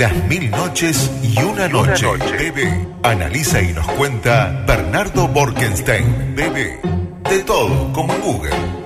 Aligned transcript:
Las 0.00 0.14
mil 0.28 0.50
noches 0.50 1.10
y 1.22 1.38
una 1.42 1.68
noche. 1.68 2.06
Bebé. 2.38 2.86
Analiza 3.02 3.60
y 3.60 3.74
nos 3.74 3.86
cuenta 3.86 4.64
Bernardo 4.66 5.28
Borkenstein. 5.28 6.34
Bebé. 6.34 6.80
De 7.28 7.40
todo, 7.40 7.92
como 7.92 8.14
en 8.14 8.20
Google. 8.22 8.79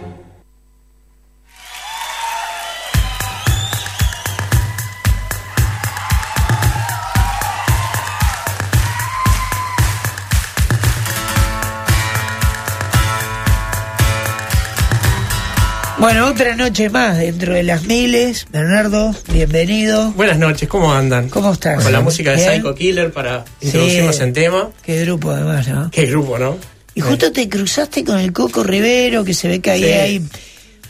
Bueno, 16.05 16.27
otra 16.29 16.55
noche 16.55 16.91
más 16.91 17.17
dentro 17.17 17.55
de 17.55 17.63
las 17.63 17.85
miles. 17.85 18.47
Bernardo, 18.53 19.15
bienvenido. 19.33 20.11
Buenas 20.13 20.37
noches, 20.39 20.69
¿cómo 20.69 20.93
andan? 20.93 21.31
¿Cómo 21.31 21.55
estás? 21.55 21.83
Con 21.83 21.93
la 21.95 22.03
música 22.03 22.33
de 22.33 22.37
Bien. 22.37 22.51
Psycho 22.57 22.75
Killer 22.75 23.11
para 23.11 23.43
introducirnos 23.63 24.21
en 24.21 24.35
tema. 24.35 24.69
Qué 24.85 25.01
grupo 25.07 25.31
además, 25.31 25.67
¿no? 25.67 25.91
Qué 25.91 26.05
grupo, 26.05 26.39
¿no? 26.39 26.59
Y 26.95 27.01
justo 27.01 27.33
te 27.33 27.49
cruzaste 27.49 28.05
con 28.05 28.19
el 28.19 28.35
Coco 28.35 28.63
Rivero, 28.63 29.25
que 29.25 29.33
se 29.33 29.49
ve 29.49 29.61
que 29.61 29.71
ahí 29.71 29.83
Sí. 29.83 29.89
hay, 29.93 30.23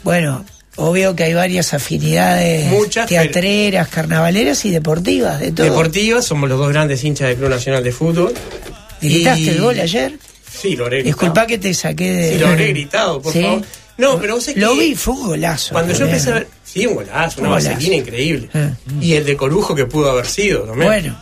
bueno, 0.03 0.43
obvio 0.75 1.15
que 1.15 1.23
hay 1.23 1.33
varias 1.33 1.73
afinidades 1.73 2.69
Muchas, 2.69 3.07
teatreras, 3.07 3.87
carnavaleras 3.87 4.65
y 4.65 4.71
deportivas, 4.71 5.39
de 5.39 5.53
todo. 5.53 5.65
Deportivos, 5.65 6.25
somos 6.25 6.49
los 6.49 6.59
dos 6.59 6.67
grandes 6.73 7.01
hinchas 7.05 7.29
del 7.29 7.37
Club 7.37 7.51
Nacional 7.51 7.85
de 7.85 7.91
Fútbol. 7.93 8.33
¿Gritaste 9.01 9.41
Y- 9.43 9.47
el 9.47 9.61
gol 9.61 9.79
ayer? 9.79 10.11
Sí, 10.51 10.75
lo 10.75 10.83
habré 10.85 10.97
gritado. 11.03 11.15
Disculpa 11.15 11.47
que 11.47 11.57
te 11.57 11.73
saqué 11.73 12.11
de... 12.11 12.33
Sí, 12.33 12.39
lo 12.39 12.47
habré 12.47 12.67
gritado, 12.67 13.21
por 13.21 13.31
¿Sí? 13.33 13.41
favor. 13.41 13.61
No, 13.97 14.19
pero 14.19 14.35
vos 14.35 14.47
Lo 14.55 14.73
que 14.73 14.79
vi, 14.79 14.95
fue 14.95 15.13
un 15.13 15.27
golazo. 15.27 15.73
Cuando 15.73 15.93
yo 15.93 16.05
empecé 16.05 16.31
a 16.31 16.33
ver... 16.33 16.47
Sí, 16.63 16.85
un 16.85 16.95
golazo, 16.95 17.39
una 17.39 17.49
Un 17.49 17.55
vaselina 17.55 17.95
increíble. 17.95 18.49
Ah. 18.53 18.71
Y 18.99 19.13
el 19.13 19.25
de 19.25 19.37
Corujo 19.37 19.73
que 19.73 19.85
pudo 19.85 20.11
haber 20.11 20.25
sido 20.25 20.63
también. 20.63 20.87
Bueno, 20.87 21.17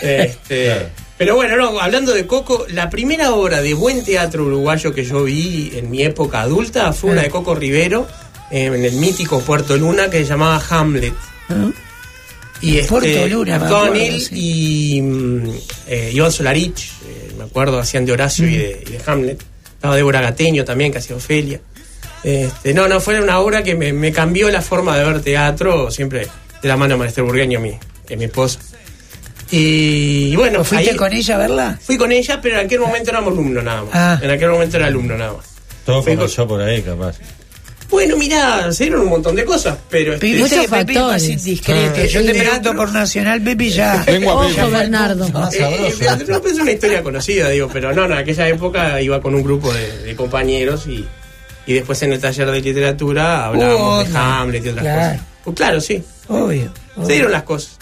Este, 0.00 0.86
Pero 1.22 1.36
bueno, 1.36 1.56
no, 1.56 1.80
hablando 1.80 2.12
de 2.12 2.26
Coco, 2.26 2.66
la 2.70 2.90
primera 2.90 3.32
obra 3.32 3.62
de 3.62 3.74
buen 3.74 4.04
teatro 4.04 4.44
uruguayo 4.44 4.92
que 4.92 5.04
yo 5.04 5.22
vi 5.22 5.70
en 5.74 5.88
mi 5.88 6.02
época 6.02 6.40
adulta 6.40 6.92
fue 6.92 7.12
una 7.12 7.22
de 7.22 7.30
Coco 7.30 7.54
Rivero 7.54 8.08
eh, 8.50 8.66
en 8.66 8.84
el 8.84 8.94
mítico 8.94 9.40
Puerto 9.40 9.76
Luna 9.76 10.10
que 10.10 10.18
se 10.18 10.24
llamaba 10.24 10.60
Hamlet. 10.68 11.14
Y 12.60 12.78
este, 12.78 12.88
Puerto 12.88 13.28
Luna, 13.28 13.58
me 13.58 13.64
actuaban 13.64 13.88
acuerdo, 13.88 14.06
él 14.06 14.20
sí. 14.20 14.34
y 14.96 15.02
mm, 15.02 15.50
eh, 15.86 16.10
Iván 16.12 16.32
Solarich, 16.32 16.90
eh, 17.06 17.32
me 17.38 17.44
acuerdo, 17.44 17.78
hacían 17.78 18.04
de 18.04 18.12
Horacio 18.12 18.48
y, 18.48 18.56
de, 18.56 18.84
y 18.84 18.90
de 18.90 19.00
Hamlet. 19.06 19.44
Estaba 19.74 19.94
Débora 19.94 20.20
Gateño 20.20 20.64
también, 20.64 20.90
que 20.90 20.98
hacía 20.98 21.14
Ofelia. 21.14 21.60
Este, 22.24 22.72
no, 22.74 22.86
no, 22.88 23.00
fue 23.00 23.20
una 23.20 23.38
obra 23.40 23.62
que 23.62 23.74
me, 23.74 23.92
me 23.92 24.12
cambió 24.12 24.48
la 24.50 24.62
forma 24.62 24.96
de 24.96 25.04
ver 25.04 25.20
teatro, 25.22 25.90
siempre 25.90 26.28
de 26.62 26.68
la 26.68 26.76
mano 26.76 26.94
de 26.94 26.98
Maestro 26.98 27.24
Burgueño, 27.24 27.58
mi, 27.60 27.72
que 28.06 28.14
es 28.14 28.18
mi 28.18 28.26
esposa. 28.26 28.60
Y, 29.50 30.34
bueno, 30.36 30.64
¿fuiste 30.64 30.90
ahí 30.90 30.96
con 30.96 31.12
ella 31.12 31.34
a 31.34 31.38
verla? 31.38 31.78
fui 31.82 31.96
con 31.98 32.10
ella, 32.10 32.40
pero 32.40 32.58
en 32.58 32.66
aquel 32.66 32.80
momento 32.80 33.10
éramos 33.10 33.32
alumno 33.32 33.60
nada 33.60 33.82
más. 33.82 33.90
Ah. 33.92 34.18
En 34.22 34.30
aquel 34.30 34.50
momento 34.50 34.76
era 34.78 34.86
alumno 34.86 35.16
nada 35.16 35.34
más. 35.34 35.46
Todo 35.84 36.02
Fui 36.02 36.12
con- 36.12 36.20
comenzó 36.20 36.46
por 36.48 36.62
ahí, 36.62 36.80
capaz. 36.80 37.16
Bueno, 37.90 38.16
mira, 38.16 38.72
se 38.72 38.84
dieron 38.84 39.02
un 39.02 39.08
montón 39.10 39.36
de 39.36 39.44
cosas, 39.44 39.76
pero... 39.90 40.14
este, 40.14 40.38
Muchos 40.38 40.64
Pepe 40.66 40.68
factores. 40.94 41.28
indiscreto. 41.28 42.00
Ah. 42.00 42.06
Yo 42.06 42.24
te 42.24 42.34
pregunto 42.34 42.74
por 42.74 42.90
Nacional, 42.92 43.42
Pepe 43.42 43.64
y 43.64 43.70
ya. 43.70 44.02
Lengua 44.06 44.34
Ojo, 44.36 44.44
bella. 44.48 44.66
Bernardo. 44.68 45.26
Eh, 45.52 45.92
eh, 46.00 46.24
no, 46.28 46.38
es 46.46 46.58
una 46.58 46.70
historia 46.72 47.02
conocida, 47.02 47.50
digo, 47.50 47.68
pero 47.70 47.92
no, 47.92 48.08
no, 48.08 48.14
en 48.14 48.20
aquella 48.20 48.48
época 48.48 48.98
iba 49.02 49.20
con 49.20 49.34
un 49.34 49.42
grupo 49.42 49.70
de, 49.74 49.98
de 50.04 50.16
compañeros 50.16 50.86
y, 50.86 51.06
y 51.66 51.74
después 51.74 52.02
en 52.02 52.12
el 52.12 52.20
taller 52.20 52.50
de 52.50 52.60
literatura 52.60 53.46
hablábamos 53.46 53.98
de 54.04 54.08
onda. 54.10 54.40
Hamlet 54.40 54.64
y 54.64 54.68
otras 54.70 54.82
Claro. 54.84 55.10
cosas. 55.12 55.26
Pues 55.44 55.56
claro, 55.56 55.80
sí, 55.80 56.04
Obvio. 56.28 56.44
obvio. 56.44 57.06
se 57.06 57.12
dieron 57.12 57.32
las 57.32 57.42
cosas. 57.44 57.78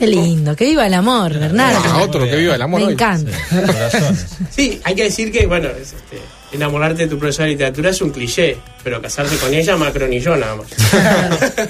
Qué 0.00 0.06
lindo, 0.08 0.56
que 0.56 0.64
viva 0.64 0.84
el 0.86 0.94
amor, 0.94 1.32
Bernardo. 1.38 1.78
Ah, 1.84 2.02
otro 2.02 2.24
que 2.24 2.34
viva 2.34 2.56
el 2.56 2.62
amor 2.62 2.80
Me 2.80 2.86
hoy. 2.88 2.92
encanta. 2.94 3.30
Sí, 4.50 4.80
hay 4.82 4.94
que 4.96 5.04
decir 5.04 5.30
que, 5.30 5.46
bueno, 5.46 5.68
es, 5.68 5.92
este, 5.92 6.18
enamorarte 6.52 7.02
de 7.04 7.08
tu 7.08 7.18
profesora 7.20 7.44
de 7.46 7.52
literatura 7.52 7.90
es 7.90 8.00
un 8.02 8.10
cliché, 8.10 8.56
pero 8.82 9.00
casarse 9.00 9.36
con 9.36 9.54
ella, 9.54 9.76
Macron 9.76 10.12
y 10.12 10.18
yo 10.20 10.36
nada 10.36 10.56
más. 10.56 10.66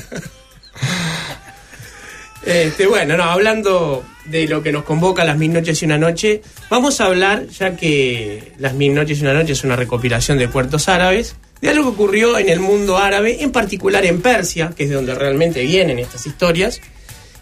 Este, 2.46 2.86
bueno, 2.86 3.16
no, 3.16 3.24
hablando 3.24 4.04
de 4.24 4.46
lo 4.48 4.62
que 4.62 4.72
nos 4.72 4.84
convoca 4.84 5.24
las 5.24 5.36
mil 5.36 5.52
noches 5.52 5.82
y 5.82 5.84
una 5.84 5.98
noche, 5.98 6.42
vamos 6.70 7.00
a 7.00 7.06
hablar, 7.06 7.46
ya 7.48 7.76
que 7.76 8.52
las 8.58 8.74
mil 8.74 8.94
noches 8.94 9.18
y 9.18 9.22
una 9.22 9.34
noche 9.34 9.52
es 9.52 9.64
una 9.64 9.76
recopilación 9.76 10.38
de 10.38 10.48
puertos 10.48 10.88
árabes, 10.88 11.36
de 11.60 11.70
algo 11.70 11.84
que 11.84 11.88
ocurrió 11.90 12.38
en 12.38 12.48
el 12.48 12.60
mundo 12.60 12.98
árabe, 12.98 13.42
en 13.42 13.52
particular 13.52 14.04
en 14.04 14.20
Persia, 14.20 14.72
que 14.76 14.84
es 14.84 14.90
de 14.90 14.96
donde 14.96 15.14
realmente 15.14 15.62
vienen 15.62 15.98
estas 15.98 16.26
historias, 16.26 16.80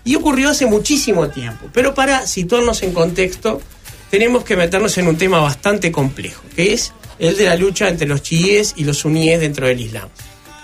y 0.05 0.17
ocurrió 0.17 0.51
hace 0.51 0.67
muchísimo 0.67 1.29
tiempo. 1.29 1.69
Pero 1.73 1.95
para 1.95 2.27
situarnos 2.27 2.83
en 2.83 2.93
contexto, 2.93 3.61
tenemos 4.11 4.45
que 4.45 4.57
meternos 4.57 4.99
en 4.99 5.09
un 5.09 5.17
tema 5.17 5.41
bastante 5.41 5.91
complejo, 5.91 6.43
que 6.55 6.73
es 6.73 6.93
el 7.19 7.37
de 7.37 7.47
la 7.47 7.57
lucha 7.57 7.89
entre 7.89 8.07
los 8.07 8.23
chiíes 8.23 8.75
y 8.77 8.85
los 8.85 8.99
suníes 8.99 9.41
dentro 9.41 9.67
del 9.67 9.81
Islam. 9.81 10.09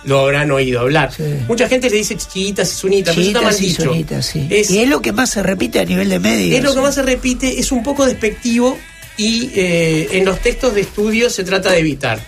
Lo 0.08 0.20
habrán 0.20 0.50
oído 0.50 0.80
hablar. 0.80 1.12
Sí. 1.14 1.22
Mucha 1.46 1.68
gente 1.68 1.90
le 1.90 1.96
dice 1.96 2.16
chiitas 2.16 2.72
y 2.72 2.76
sunitas, 2.76 3.14
pero 3.14 3.28
eso 3.28 3.38
está 3.38 3.42
mal 3.42 3.54
y 3.54 3.66
dicho. 3.66 3.82
sunitas, 3.82 4.26
sí. 4.26 4.46
Es, 4.50 4.70
y 4.70 4.80
es 4.80 4.88
lo 4.88 5.02
que 5.02 5.12
más 5.12 5.30
se 5.30 5.42
repite 5.42 5.80
a 5.80 5.84
nivel 5.84 6.08
de 6.08 6.18
medios. 6.18 6.56
es 6.56 6.64
lo 6.64 6.74
que 6.74 6.80
más 6.80 6.94
se 6.94 7.02
repite, 7.02 7.60
es 7.60 7.70
un 7.70 7.82
poco 7.82 8.06
despectivo 8.06 8.78
y 9.18 9.50
eh, 9.54 10.08
en 10.12 10.24
los 10.24 10.40
textos 10.40 10.74
de 10.74 10.80
estudio 10.80 11.28
se 11.28 11.44
trata 11.44 11.70
de 11.70 11.80
evitar. 11.80 12.18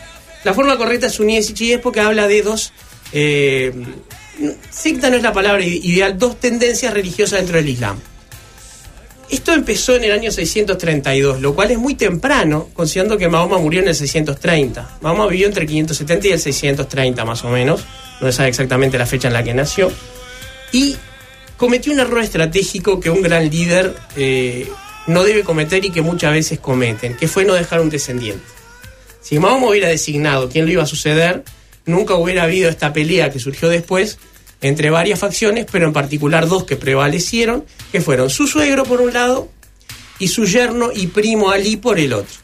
La 0.44 0.52
forma 0.52 0.76
correcta 0.76 1.06
es 1.06 1.14
suníes 1.14 1.48
y 1.50 1.54
chiíes 1.54 1.80
porque 1.80 2.00
habla 2.00 2.28
de 2.28 2.42
dos, 2.42 2.72
eh, 3.12 3.72
secta 4.70 5.08
no 5.08 5.16
es 5.16 5.22
la 5.22 5.32
palabra 5.32 5.64
ideal, 5.64 6.18
dos 6.18 6.38
tendencias 6.38 6.92
religiosas 6.92 7.38
dentro 7.38 7.56
del 7.56 7.68
Islam. 7.68 7.98
Esto 9.30 9.52
empezó 9.52 9.94
en 9.94 10.02
el 10.02 10.10
año 10.10 10.32
632, 10.32 11.40
lo 11.40 11.54
cual 11.54 11.70
es 11.70 11.78
muy 11.78 11.94
temprano, 11.94 12.68
considerando 12.74 13.16
que 13.16 13.28
Mahoma 13.28 13.58
murió 13.58 13.80
en 13.80 13.86
el 13.86 13.94
630. 13.94 14.98
Mahoma 15.02 15.28
vivió 15.28 15.46
entre 15.46 15.62
el 15.62 15.68
570 15.68 16.26
y 16.26 16.32
el 16.32 16.40
630 16.40 17.24
más 17.24 17.44
o 17.44 17.50
menos, 17.50 17.84
no 18.20 18.26
se 18.26 18.32
sabe 18.32 18.48
exactamente 18.48 18.98
la 18.98 19.06
fecha 19.06 19.28
en 19.28 19.34
la 19.34 19.44
que 19.44 19.54
nació, 19.54 19.92
y 20.72 20.96
cometió 21.56 21.92
un 21.92 22.00
error 22.00 22.20
estratégico 22.22 22.98
que 22.98 23.08
un 23.08 23.22
gran 23.22 23.48
líder 23.48 23.94
eh, 24.16 24.68
no 25.06 25.22
debe 25.22 25.44
cometer 25.44 25.84
y 25.84 25.90
que 25.90 26.02
muchas 26.02 26.32
veces 26.32 26.58
cometen, 26.58 27.16
que 27.16 27.28
fue 27.28 27.44
no 27.44 27.54
dejar 27.54 27.80
un 27.80 27.88
descendiente. 27.88 28.44
Si 29.20 29.38
Mahoma 29.38 29.68
hubiera 29.68 29.88
designado 29.88 30.48
quién 30.48 30.64
lo 30.64 30.72
iba 30.72 30.82
a 30.82 30.86
suceder, 30.86 31.44
nunca 31.86 32.14
hubiera 32.14 32.42
habido 32.42 32.68
esta 32.68 32.92
pelea 32.92 33.30
que 33.30 33.38
surgió 33.38 33.68
después 33.68 34.18
entre 34.60 34.90
varias 34.90 35.18
facciones, 35.18 35.66
pero 35.70 35.86
en 35.86 35.92
particular 35.92 36.48
dos 36.48 36.64
que 36.64 36.76
prevalecieron, 36.76 37.64
que 37.92 38.00
fueron 38.00 38.30
su 38.30 38.46
suegro 38.46 38.84
por 38.84 39.00
un 39.00 39.12
lado 39.12 39.48
y 40.18 40.28
su 40.28 40.44
yerno 40.44 40.90
y 40.94 41.06
primo 41.08 41.50
Ali 41.50 41.76
por 41.76 41.98
el 41.98 42.12
otro. 42.12 42.34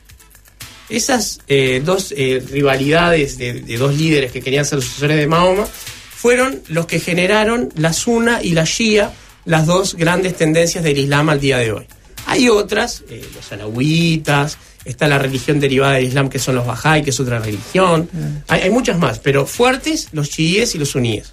Esas 0.88 1.40
eh, 1.48 1.82
dos 1.84 2.14
eh, 2.16 2.42
rivalidades 2.48 3.38
de, 3.38 3.54
de 3.54 3.76
dos 3.76 3.96
líderes 3.96 4.32
que 4.32 4.40
querían 4.40 4.64
ser 4.64 4.80
sucesores 4.80 5.16
de 5.16 5.26
Mahoma 5.26 5.66
fueron 5.66 6.62
los 6.68 6.86
que 6.86 7.00
generaron 7.00 7.70
la 7.76 7.92
Sunna 7.92 8.40
y 8.42 8.52
la 8.52 8.64
Shia, 8.64 9.12
las 9.44 9.66
dos 9.66 9.94
grandes 9.94 10.36
tendencias 10.36 10.82
del 10.84 10.96
Islam 10.98 11.28
al 11.28 11.40
día 11.40 11.58
de 11.58 11.72
hoy. 11.72 11.86
Hay 12.26 12.48
otras, 12.48 13.04
eh, 13.10 13.24
los 13.34 13.52
alawitas, 13.52 14.58
está 14.84 15.06
la 15.08 15.18
religión 15.18 15.60
derivada 15.60 15.94
del 15.94 16.06
Islam 16.06 16.28
que 16.28 16.38
son 16.38 16.54
los 16.54 16.66
Bahá'í, 16.66 17.02
que 17.02 17.10
es 17.10 17.20
otra 17.20 17.38
religión. 17.38 18.08
Hay, 18.48 18.62
hay 18.62 18.70
muchas 18.70 18.98
más, 18.98 19.18
pero 19.18 19.46
fuertes 19.46 20.08
los 20.12 20.30
chiíes 20.30 20.74
y 20.74 20.78
los 20.78 20.90
suníes. 20.90 21.32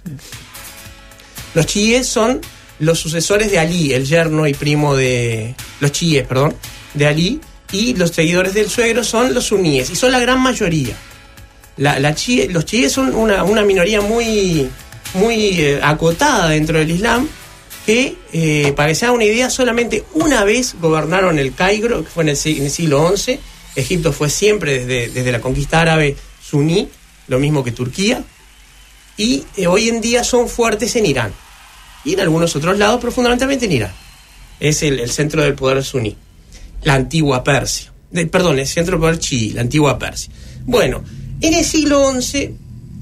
Los 1.54 1.66
chiíes 1.66 2.06
son 2.06 2.40
los 2.80 2.98
sucesores 2.98 3.50
de 3.50 3.58
Ali, 3.58 3.92
el 3.92 4.04
yerno 4.04 4.46
y 4.46 4.54
primo 4.54 4.96
de... 4.96 5.54
Los 5.80 5.92
chiíes, 5.92 6.26
perdón, 6.26 6.54
de 6.94 7.06
Ali, 7.06 7.40
y 7.72 7.94
los 7.94 8.10
seguidores 8.10 8.54
del 8.54 8.68
suegro 8.68 9.04
son 9.04 9.32
los 9.34 9.44
suníes, 9.46 9.90
y 9.90 9.96
son 9.96 10.12
la 10.12 10.18
gran 10.18 10.40
mayoría. 10.40 10.96
Los 11.76 12.64
chiíes 12.64 12.92
son 12.92 13.14
una, 13.14 13.44
minoría 13.64 14.00
muy, 14.00 14.68
muy 15.14 15.60
eh, 15.60 15.80
acotada 15.82 16.48
dentro 16.48 16.78
del 16.78 16.90
Islam, 16.90 17.28
que, 17.86 18.16
eh, 18.32 18.72
para 18.76 18.88
que 18.88 18.94
se 18.94 19.10
una 19.10 19.24
idea, 19.24 19.50
solamente 19.50 20.04
una 20.14 20.42
vez 20.44 20.74
gobernaron 20.80 21.38
el 21.38 21.54
Cairo, 21.54 22.02
que 22.04 22.10
fue 22.10 22.22
en 22.24 22.30
el, 22.30 22.36
si- 22.36 22.58
en 22.58 22.64
el 22.64 22.70
siglo 22.70 23.14
XI. 23.16 23.38
Egipto 23.76 24.12
fue 24.12 24.30
siempre, 24.30 24.84
desde, 24.84 25.08
desde 25.08 25.32
la 25.32 25.40
conquista 25.40 25.80
árabe, 25.80 26.16
suní, 26.42 26.88
lo 27.28 27.38
mismo 27.38 27.62
que 27.64 27.72
Turquía. 27.72 28.22
Y 29.16 29.44
eh, 29.56 29.66
hoy 29.66 29.88
en 29.88 30.00
día 30.00 30.24
son 30.24 30.48
fuertes 30.48 30.94
en 30.96 31.06
Irán. 31.06 31.32
Y 32.04 32.14
en 32.14 32.20
algunos 32.20 32.54
otros 32.56 32.78
lados, 32.78 32.98
pero 33.00 33.12
fundamentalmente 33.12 33.66
en 33.66 33.72
Irán. 33.72 33.92
Es 34.60 34.82
el, 34.82 35.08
centro 35.10 35.42
del 35.42 35.54
poder 35.54 35.82
suní. 35.82 36.16
La 36.82 36.94
antigua 36.94 37.42
Persia. 37.42 37.92
Perdón, 38.30 38.58
el 38.58 38.66
centro 38.66 38.92
del 38.92 39.00
poder 39.00 39.18
chií, 39.18 39.50
la 39.50 39.62
antigua 39.62 39.98
Persia. 39.98 40.32
Bueno, 40.64 41.02
en 41.40 41.54
el 41.54 41.64
siglo 41.64 42.12
XI 42.20 42.54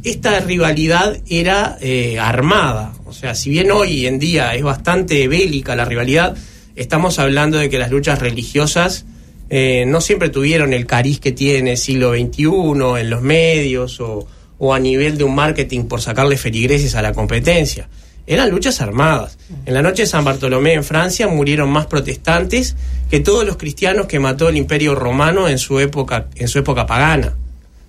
esta 0.04 0.40
rivalidad 0.40 1.18
era 1.28 1.78
eh, 1.80 2.18
armada. 2.18 2.92
O 3.04 3.12
sea, 3.12 3.34
si 3.34 3.50
bien 3.50 3.70
hoy 3.70 4.06
en 4.06 4.18
día 4.18 4.54
es 4.54 4.62
bastante 4.62 5.28
bélica 5.28 5.76
la 5.76 5.84
rivalidad, 5.84 6.36
estamos 6.74 7.18
hablando 7.18 7.58
de 7.58 7.68
que 7.68 7.78
las 7.78 7.90
luchas 7.90 8.18
religiosas 8.18 9.04
eh, 9.50 9.84
no 9.86 10.00
siempre 10.00 10.30
tuvieron 10.30 10.72
el 10.72 10.86
cariz 10.86 11.20
que 11.20 11.32
tiene 11.32 11.72
el 11.72 11.76
siglo 11.76 12.14
XXI 12.14 13.00
en 13.00 13.10
los 13.10 13.22
medios 13.22 14.00
o, 14.00 14.26
o 14.58 14.74
a 14.74 14.78
nivel 14.78 15.18
de 15.18 15.24
un 15.24 15.34
marketing 15.34 15.84
por 15.84 16.00
sacarle 16.00 16.36
feligreses 16.36 16.94
a 16.94 17.02
la 17.02 17.12
competencia. 17.12 17.88
Eran 18.26 18.50
luchas 18.50 18.80
armadas. 18.80 19.38
En 19.66 19.74
la 19.74 19.82
noche 19.82 20.02
de 20.02 20.06
San 20.06 20.24
Bartolomé 20.24 20.74
en 20.74 20.84
Francia 20.84 21.28
murieron 21.28 21.70
más 21.70 21.86
protestantes 21.86 22.76
que 23.10 23.20
todos 23.20 23.44
los 23.44 23.56
cristianos 23.56 24.06
que 24.06 24.18
mató 24.18 24.48
el 24.48 24.56
Imperio 24.56 24.94
Romano 24.94 25.48
en 25.48 25.58
su 25.58 25.78
época, 25.80 26.28
en 26.34 26.48
su 26.48 26.58
época 26.58 26.86
pagana. 26.86 27.36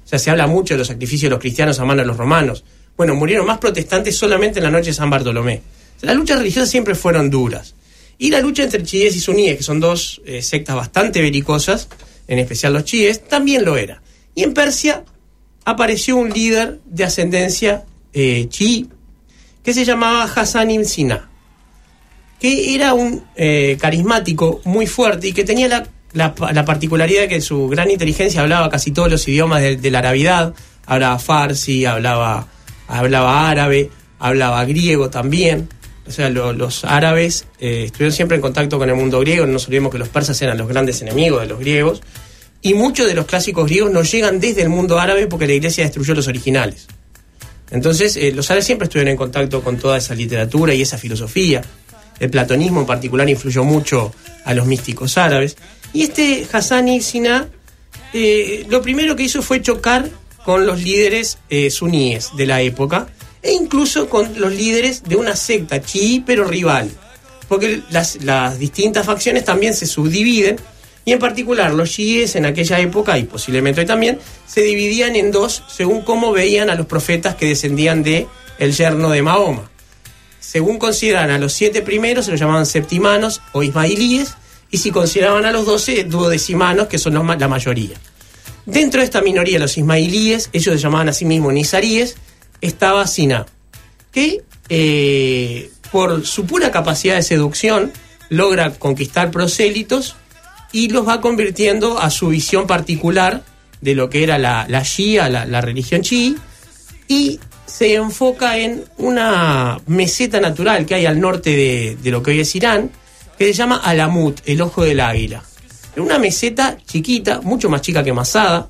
O 0.04 0.08
sea, 0.08 0.20
se 0.20 0.30
habla 0.32 0.48
mucho 0.48 0.74
de 0.74 0.80
los 0.80 0.88
sacrificios 0.88 1.24
de 1.24 1.32
los 1.32 1.40
cristianos 1.40 1.80
a 1.80 1.86
mano 1.86 2.02
de 2.02 2.08
los 2.08 2.18
romanos. 2.18 2.64
Bueno, 2.98 3.16
murieron 3.16 3.46
más 3.46 3.58
protestantes 3.58 4.18
solamente 4.18 4.60
en 4.60 4.66
la 4.66 4.72
noche 4.72 4.88
de 4.88 4.94
San 4.94 5.10
Bartolomé. 5.10 5.62
Las 6.02 6.16
luchas 6.16 6.40
religiosas 6.40 6.70
siempre 6.70 6.96
fueron 6.96 7.30
duras. 7.30 7.76
Y 8.18 8.30
la 8.30 8.42
lucha 8.42 8.64
entre 8.64 8.84
chiíes 8.84 9.16
y 9.16 9.20
suníes, 9.20 9.58
que 9.58 9.64
son 9.64 9.80
dos 9.80 10.22
eh, 10.26 10.42
sectas 10.42 10.76
bastante 10.76 11.22
belicosas, 11.22 11.88
en 12.28 12.40
especial 12.40 12.74
los 12.74 12.84
chiíes, 12.84 13.24
también 13.28 13.66
lo 13.66 13.78
era. 13.78 14.02
Y 14.36 14.44
en 14.44 14.54
Persia 14.54 15.04
apareció 15.66 16.18
un 16.18 16.30
líder 16.30 16.80
de 16.86 17.04
ascendencia 17.04 17.86
eh, 18.14 18.48
chií 18.50 18.90
que 19.64 19.74
se 19.74 19.86
llamaba 19.86 20.24
Hassan 20.24 20.72
ibn 20.72 20.86
Sina, 20.86 21.30
que 22.40 22.76
era 22.76 22.94
un 22.94 23.24
eh, 23.36 23.78
carismático 23.80 24.62
muy 24.66 24.86
fuerte 24.86 25.30
y 25.30 25.34
que 25.34 25.46
tenía 25.46 25.68
la, 25.70 25.88
la, 26.12 26.36
la, 26.52 26.66
particularidad 26.66 27.22
de 27.22 27.28
que 27.30 27.42
su 27.42 27.70
gran 27.70 27.90
inteligencia 27.90 28.42
hablaba 28.42 28.70
casi 28.70 28.92
todos 28.92 29.10
los 29.10 29.28
idiomas 29.28 29.62
de, 29.62 29.92
la 29.92 30.00
arabidad, 30.00 30.54
hablaba 30.86 31.18
farsi, 31.20 31.86
hablaba, 31.86 32.48
hablaba 32.88 33.50
árabe, 33.50 33.90
hablaba 34.20 34.66
griego 34.66 35.10
también. 35.10 35.70
O 36.06 36.12
sea, 36.12 36.30
lo, 36.30 36.52
los 36.52 36.84
árabes 36.84 37.48
eh, 37.62 37.84
estuvieron 37.86 38.12
siempre 38.12 38.36
en 38.36 38.42
contacto 38.42 38.78
con 38.78 38.90
el 38.90 38.96
mundo 38.96 39.22
griego, 39.22 39.46
no 39.46 39.54
nos 39.54 39.68
olvidemos 39.68 39.94
que 39.94 40.00
los 40.00 40.10
persas 40.10 40.42
eran 40.42 40.58
los 40.58 40.68
grandes 40.68 41.02
enemigos 41.02 41.40
de 41.40 41.48
los 41.48 41.60
griegos, 41.60 42.02
y 42.62 42.74
muchos 42.74 43.08
de 43.08 43.14
los 43.14 43.26
clásicos 43.26 43.66
griegos 43.66 43.92
no 43.92 44.04
llegan 44.04 44.42
desde 44.42 44.64
el 44.64 44.70
mundo 44.70 45.00
árabe 45.00 45.28
porque 45.28 45.48
la 45.48 45.54
iglesia 45.54 45.86
destruyó 45.86 46.14
los 46.14 46.28
originales. 46.28 46.88
Entonces, 47.74 48.16
eh, 48.18 48.32
los 48.32 48.50
árabes 48.52 48.66
siempre 48.66 48.86
estuvieron 48.86 49.12
en 49.12 49.18
contacto 49.18 49.64
con 49.64 49.78
toda 49.78 49.98
esa 49.98 50.14
literatura 50.14 50.76
y 50.76 50.84
esa 50.84 51.00
filosofía. 51.00 51.62
El 52.20 52.30
platonismo 52.30 52.82
en 52.82 52.86
particular 52.86 53.28
influyó 53.28 53.64
mucho 53.64 54.14
a 54.46 54.54
los 54.54 54.68
místicos 54.68 55.18
árabes. 55.18 55.58
Y 55.92 56.04
este 56.04 56.48
Hassan 56.52 56.88
ibn 56.88 57.02
Sina, 57.02 57.48
eh, 58.14 58.66
lo 58.70 58.82
primero 58.84 59.16
que 59.16 59.24
hizo 59.24 59.42
fue 59.42 59.62
chocar 59.64 60.08
con 60.46 60.68
los 60.68 60.84
líderes 60.84 61.40
eh, 61.50 61.72
suníes 61.72 62.30
de 62.38 62.46
la 62.46 62.62
época 62.62 63.08
e 63.42 63.54
incluso 63.54 64.08
con 64.08 64.40
los 64.40 64.54
líderes 64.54 65.04
de 65.04 65.16
una 65.16 65.36
secta 65.36 65.82
chií 65.82 66.24
pero 66.24 66.46
rival. 66.46 66.92
Porque 67.48 67.82
las 67.90 68.60
distintas 68.60 69.06
facciones 69.06 69.46
también 69.46 69.74
se 69.74 69.88
subdividen 69.88 70.58
y 71.06 71.12
en 71.12 71.20
particular 71.20 71.74
los 71.74 71.92
chiíes 71.92 72.36
en 72.36 72.46
aquella 72.46 72.80
época 72.80 73.18
y 73.18 73.24
posiblemente 73.24 73.82
hoy 73.82 73.88
también 73.88 74.20
se 74.48 74.62
dividían 74.62 75.16
en 75.16 75.32
dos 75.32 75.64
según 75.68 76.02
cómo 76.02 76.32
veían 76.32 76.70
a 76.70 76.76
los 76.76 76.86
profetas 76.86 77.36
que 77.36 77.48
descendían 77.48 78.04
de 78.04 78.28
el 78.60 78.74
yerno 78.74 79.10
de 79.10 79.22
Mahoma. 79.22 79.70
Según 80.40 80.78
consideran 80.78 81.32
a 81.32 81.38
los 81.38 81.54
siete 81.54 81.82
primeros 81.82 82.26
se 82.26 82.32
los 82.32 82.40
llamaban 82.40 82.66
septimanos 82.66 83.42
o 83.52 83.64
ismailíes 83.64 84.36
y 84.72 84.78
si 84.78 84.92
consideraban 84.92 85.46
a 85.46 85.52
los 85.52 85.66
doce 85.66 86.04
duodecimanos 86.04 86.88
que 86.88 86.98
son 86.98 87.14
la 87.14 87.48
mayoría. 87.48 87.96
Dentro 88.66 89.02
de 89.02 89.06
esta 89.06 89.22
minoría 89.22 89.60
los 89.60 89.78
ismailíes, 89.78 90.50
ellos 90.54 90.76
se 90.76 90.82
llamaban 90.82 91.10
a 91.10 91.14
sí 91.14 91.26
mismos 91.26 91.54
nizaríes, 91.54 92.16
estaba 92.62 93.06
Sina, 93.08 93.46
que 94.12 94.42
eh, 94.70 95.70
por 95.92 96.26
su 96.26 96.46
pura 96.46 96.72
capacidad 96.72 97.16
de 97.16 97.24
seducción 97.24 97.92
logra 98.30 98.74
conquistar 98.74 99.32
prosélitos 99.32 100.16
y 100.74 100.90
los 100.90 101.08
va 101.08 101.22
convirtiendo 101.22 102.00
a 102.00 102.10
su 102.10 102.30
visión 102.30 102.68
particular 102.68 103.44
de 103.80 103.96
lo 103.96 104.10
que 104.10 104.24
era 104.24 104.38
la, 104.38 104.66
la 104.68 104.82
Shia, 104.84 105.30
la, 105.30 105.62
religión 105.62 106.02
chií, 106.02 106.36
y 107.08 107.40
se 107.66 107.96
enfoca 107.96 108.58
en 108.58 108.84
una 108.98 109.80
meseta 109.88 110.42
natural 110.42 110.86
que 110.86 110.96
hay 110.96 111.06
al 111.06 111.20
norte 111.20 111.52
de, 111.52 111.98
de, 112.02 112.12
lo 112.12 112.24
que 112.24 112.32
hoy 112.32 112.40
es 112.40 112.56
Irán, 112.56 112.92
que 113.38 113.46
se 113.46 113.54
llama 113.54 113.78
Alamut, 113.78 114.40
el 114.46 114.62
ojo 114.62 114.84
del 114.84 115.00
águila. 115.00 115.44
Una 115.96 116.18
meseta 116.18 116.78
chiquita, 116.86 117.42
mucho 117.42 117.70
más 117.70 117.82
chica 117.82 118.04
que 118.04 118.14
Masada, 118.14 118.70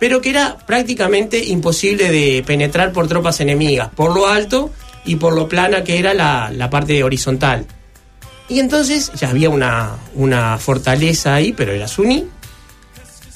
pero 0.00 0.20
que 0.20 0.30
era 0.30 0.56
prácticamente 0.66 1.44
imposible 1.44 2.10
de 2.10 2.42
penetrar 2.44 2.92
por 2.92 3.06
tropas 3.06 3.40
enemigas, 3.40 3.90
por 3.94 4.12
lo 4.12 4.26
alto 4.26 4.72
y 5.04 5.16
por 5.16 5.34
lo 5.34 5.48
plana 5.48 5.84
que 5.84 5.98
era 5.98 6.14
la, 6.14 6.50
la 6.52 6.68
parte 6.68 7.04
horizontal. 7.04 7.66
Y 8.48 8.60
entonces 8.60 9.10
ya 9.14 9.30
había 9.30 9.50
una, 9.50 9.96
una 10.14 10.58
fortaleza 10.58 11.34
ahí, 11.34 11.52
pero 11.52 11.72
era 11.72 11.88
suní. 11.88 12.28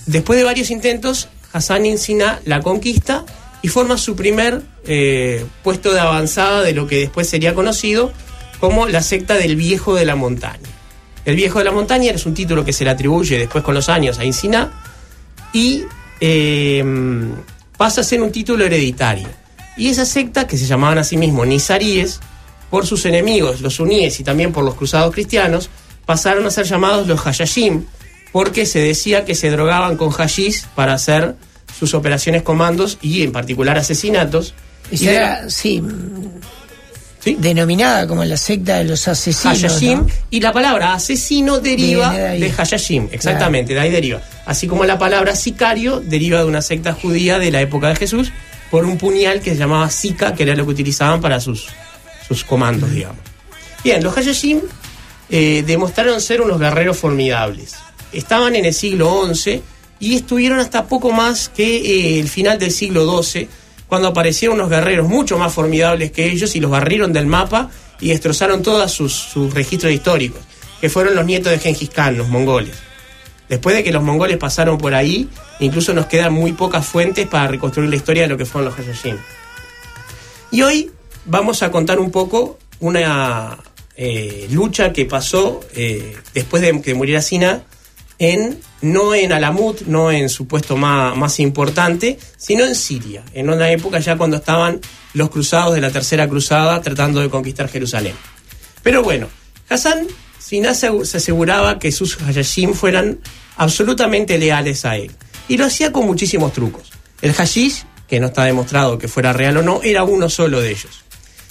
Después 0.06 0.38
de 0.38 0.44
varios 0.44 0.70
intentos, 0.70 1.28
Hassan 1.52 1.86
Insina 1.86 2.40
la 2.44 2.60
conquista 2.60 3.24
y 3.62 3.68
forma 3.68 3.98
su 3.98 4.16
primer 4.16 4.62
eh, 4.84 5.44
puesto 5.62 5.92
de 5.92 6.00
avanzada 6.00 6.62
de 6.62 6.72
lo 6.72 6.86
que 6.86 6.98
después 7.00 7.28
sería 7.28 7.54
conocido 7.54 8.12
como 8.60 8.86
la 8.86 9.02
secta 9.02 9.34
del 9.34 9.56
Viejo 9.56 9.94
de 9.94 10.04
la 10.04 10.16
Montaña. 10.16 10.68
El 11.24 11.36
Viejo 11.36 11.58
de 11.58 11.64
la 11.64 11.72
Montaña 11.72 12.10
es 12.12 12.26
un 12.26 12.34
título 12.34 12.64
que 12.64 12.72
se 12.72 12.84
le 12.84 12.90
atribuye 12.90 13.38
después 13.38 13.64
con 13.64 13.74
los 13.74 13.88
años 13.88 14.18
a 14.18 14.24
Insina 14.24 14.72
y 15.52 15.84
eh, 16.20 16.84
pasa 17.76 18.00
a 18.00 18.04
ser 18.04 18.22
un 18.22 18.32
título 18.32 18.64
hereditario. 18.64 19.28
Y 19.76 19.88
esa 19.88 20.04
secta, 20.04 20.46
que 20.46 20.56
se 20.56 20.66
llamaban 20.66 20.98
a 20.98 21.04
sí 21.04 21.16
mismos 21.16 21.46
Nizaríes, 21.46 22.20
por 22.70 22.86
sus 22.86 23.04
enemigos, 23.06 23.60
los 23.60 23.74
suníes 23.74 24.18
y 24.20 24.24
también 24.24 24.52
por 24.52 24.64
los 24.64 24.74
cruzados 24.74 25.12
cristianos, 25.12 25.70
pasaron 26.06 26.46
a 26.46 26.50
ser 26.50 26.66
llamados 26.66 27.06
los 27.06 27.20
Hashashim, 27.20 27.84
porque 28.32 28.66
se 28.66 28.80
decía 28.80 29.24
que 29.24 29.34
se 29.34 29.50
drogaban 29.50 29.96
con 29.96 30.10
hashish 30.10 30.66
para 30.74 30.94
hacer 30.94 31.34
sus 31.78 31.94
operaciones 31.94 32.42
comandos 32.42 32.98
y 33.00 33.22
en 33.22 33.32
particular 33.32 33.78
asesinatos. 33.78 34.54
Y 34.90 35.06
era, 35.06 35.48
sí, 35.50 35.82
¿Sí? 37.20 37.36
denominada 37.38 38.06
como 38.06 38.24
la 38.24 38.36
secta 38.36 38.78
de 38.78 38.84
los 38.84 39.06
asesinos. 39.08 39.60
Hashashim, 39.60 39.98
¿no? 40.00 40.06
y 40.30 40.40
la 40.40 40.52
palabra 40.52 40.94
asesino 40.94 41.58
deriva 41.58 42.12
de, 42.12 42.38
de 42.38 42.52
Hashashim, 42.52 43.08
exactamente, 43.12 43.72
claro. 43.72 43.82
de 43.82 43.88
ahí 43.88 43.94
deriva. 43.94 44.22
Así 44.46 44.66
como 44.66 44.84
la 44.84 44.98
palabra 44.98 45.36
sicario 45.36 46.00
deriva 46.00 46.38
de 46.38 46.44
una 46.46 46.62
secta 46.62 46.92
judía 46.94 47.38
de 47.38 47.50
la 47.50 47.60
época 47.60 47.88
de 47.88 47.96
Jesús 47.96 48.32
por 48.70 48.84
un 48.84 48.98
puñal 48.98 49.40
que 49.40 49.50
se 49.50 49.56
llamaba 49.56 49.90
Sika, 49.90 50.34
que 50.34 50.42
era 50.42 50.54
lo 50.54 50.64
que 50.64 50.72
utilizaban 50.72 51.20
para 51.20 51.40
sus, 51.40 51.68
sus 52.28 52.44
comandos, 52.44 52.90
digamos. 52.90 53.18
Bien, 53.82 54.02
los 54.02 54.14
Hashashim 54.14 54.60
eh, 55.30 55.64
demostraron 55.66 56.20
ser 56.20 56.40
unos 56.40 56.60
guerreros 56.60 56.98
formidables. 56.98 57.74
Estaban 58.12 58.54
en 58.56 58.66
el 58.66 58.74
siglo 58.74 59.26
XI 59.34 59.62
y 60.00 60.16
estuvieron 60.16 60.58
hasta 60.58 60.86
poco 60.86 61.10
más 61.10 61.48
que 61.48 61.76
eh, 61.76 62.20
el 62.20 62.28
final 62.28 62.58
del 62.58 62.70
siglo 62.70 63.22
XII, 63.22 63.48
cuando 63.86 64.08
aparecieron 64.08 64.58
unos 64.58 64.70
guerreros 64.70 65.08
mucho 65.08 65.38
más 65.38 65.52
formidables 65.52 66.12
que 66.12 66.26
ellos 66.26 66.54
y 66.54 66.60
los 66.60 66.70
barrieron 66.70 67.12
del 67.12 67.26
mapa 67.26 67.70
y 68.00 68.10
destrozaron 68.10 68.62
todos 68.62 68.92
sus, 68.92 69.54
registros 69.54 69.92
históricos, 69.92 70.40
que 70.80 70.88
fueron 70.88 71.14
los 71.14 71.24
nietos 71.24 71.50
de 71.50 71.58
Genghis 71.58 71.90
Khan, 71.90 72.16
los 72.16 72.28
mongoles. 72.28 72.76
Después 73.48 73.74
de 73.74 73.82
que 73.82 73.92
los 73.92 74.02
mongoles 74.02 74.36
pasaron 74.36 74.76
por 74.76 74.94
ahí, 74.94 75.28
incluso 75.58 75.94
nos 75.94 76.06
quedan 76.06 76.34
muy 76.34 76.52
pocas 76.52 76.86
fuentes 76.86 77.26
para 77.26 77.48
reconstruir 77.48 77.88
la 77.88 77.96
historia 77.96 78.24
de 78.24 78.28
lo 78.28 78.36
que 78.36 78.44
fueron 78.44 78.66
los 78.66 78.74
Hashashim. 78.74 79.16
Y 80.50 80.62
hoy 80.62 80.90
vamos 81.28 81.62
a 81.62 81.70
contar 81.70 82.00
un 82.00 82.10
poco 82.10 82.58
una 82.80 83.58
eh, 83.96 84.48
lucha 84.50 84.92
que 84.92 85.04
pasó 85.04 85.60
eh, 85.74 86.16
después 86.34 86.62
de 86.62 86.80
que 86.82 86.94
muriera 86.94 87.22
Sina 87.22 87.62
en 88.18 88.60
no 88.80 89.14
en 89.14 89.32
Alamut, 89.32 89.82
no 89.82 90.10
en 90.10 90.28
su 90.28 90.46
puesto 90.46 90.76
más, 90.76 91.16
más 91.16 91.38
importante, 91.40 92.18
sino 92.36 92.64
en 92.64 92.74
Siria, 92.74 93.22
en 93.32 93.48
una 93.48 93.70
época 93.70 94.00
ya 94.00 94.16
cuando 94.16 94.36
estaban 94.36 94.80
los 95.14 95.30
cruzados 95.30 95.74
de 95.74 95.80
la 95.80 95.90
Tercera 95.90 96.28
Cruzada 96.28 96.80
tratando 96.80 97.20
de 97.20 97.30
conquistar 97.30 97.68
Jerusalén. 97.68 98.14
Pero 98.82 99.02
bueno, 99.02 99.28
Hassan 99.68 100.06
Sina 100.38 100.74
se 100.74 100.88
aseguraba 100.88 101.78
que 101.78 101.92
sus 101.92 102.16
hashishim 102.16 102.72
fueran 102.72 103.18
absolutamente 103.56 104.38
leales 104.38 104.84
a 104.84 104.96
él. 104.96 105.10
Y 105.48 105.56
lo 105.56 105.66
hacía 105.66 105.92
con 105.92 106.06
muchísimos 106.06 106.52
trucos. 106.52 106.90
El 107.20 107.34
hashish, 107.34 107.84
que 108.06 108.20
no 108.20 108.28
está 108.28 108.44
demostrado 108.44 108.96
que 108.96 109.08
fuera 109.08 109.32
real 109.32 109.58
o 109.58 109.62
no, 109.62 109.82
era 109.82 110.04
uno 110.04 110.30
solo 110.30 110.60
de 110.60 110.70
ellos. 110.70 111.04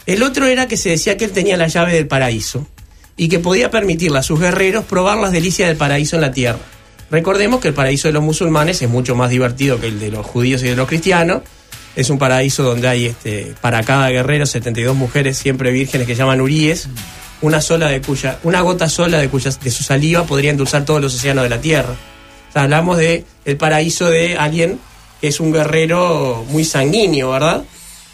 El 0.08 0.24
otro 0.24 0.48
era 0.48 0.70
que 0.70 0.78
se 0.78 0.90
decía 0.90 1.18
que 1.18 1.26
él 1.26 1.32
tenía 1.32 1.58
la 1.58 1.68
llave 1.68 1.94
del 1.94 2.08
paraíso 2.08 2.66
y 3.18 3.28
que 3.28 3.40
podía 3.40 3.70
permitirle 3.70 4.20
a 4.20 4.24
sus 4.24 4.40
guerreros 4.40 4.86
probar 4.86 5.18
las 5.18 5.34
delicias 5.34 5.68
del 5.68 5.78
paraíso 5.78 6.16
en 6.16 6.22
la 6.22 6.32
tierra. 6.32 6.60
Recordemos 7.12 7.60
que 7.60 7.68
el 7.68 7.74
paraíso 7.74 8.08
de 8.08 8.14
los 8.14 8.24
musulmanes 8.24 8.82
es 8.82 8.90
mucho 8.90 9.16
más 9.16 9.30
divertido 9.30 9.82
que 9.82 9.88
el 9.88 10.00
de 10.00 10.10
los 10.10 10.26
judíos 10.26 10.64
y 10.64 10.68
de 10.68 10.78
los 10.78 10.88
cristianos. 10.88 11.42
Es 11.98 12.10
un 12.10 12.20
paraíso 12.20 12.64
donde 12.64 12.88
hay 12.88 13.06
este, 13.08 13.54
para 13.60 13.84
cada 13.84 14.10
guerrero 14.10 14.46
72 14.46 14.96
mujeres 14.96 15.38
siempre 15.38 15.72
vírgenes 15.72 16.08
que 16.08 16.16
llaman 16.16 16.40
uríes, 16.40 16.88
una 17.42 17.60
sola 17.60 17.90
de 17.90 18.02
cuya, 18.02 18.40
una 18.44 18.62
gota 18.62 18.88
sola 18.88 19.20
de 19.20 19.28
cuya 19.28 19.52
de 19.52 19.72
su 19.72 19.84
saliva 19.84 20.24
podría 20.24 20.52
endulzar 20.52 20.86
todos 20.86 21.02
los 21.02 21.16
océanos 21.16 21.44
de 21.44 21.50
la 21.50 21.60
tierra. 21.60 21.96
Hablamos 22.54 22.98
de 22.98 23.26
el 23.44 23.58
paraíso 23.58 24.10
de 24.10 24.38
alguien 24.38 24.80
que 25.20 25.28
es 25.28 25.42
un 25.42 25.52
guerrero 25.52 26.46
muy 26.50 26.64
sanguíneo, 26.64 27.32
¿verdad? 27.32 27.64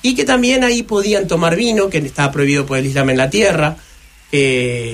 Y 0.03 0.13
que 0.13 0.23
también 0.23 0.63
ahí 0.63 0.83
podían 0.83 1.27
tomar 1.27 1.55
vino, 1.55 1.89
que 1.89 1.97
estaba 1.97 2.31
prohibido 2.31 2.65
por 2.65 2.77
el 2.77 2.85
Islam 2.85 3.09
en 3.09 3.17
la 3.17 3.31
tierra, 3.31 3.77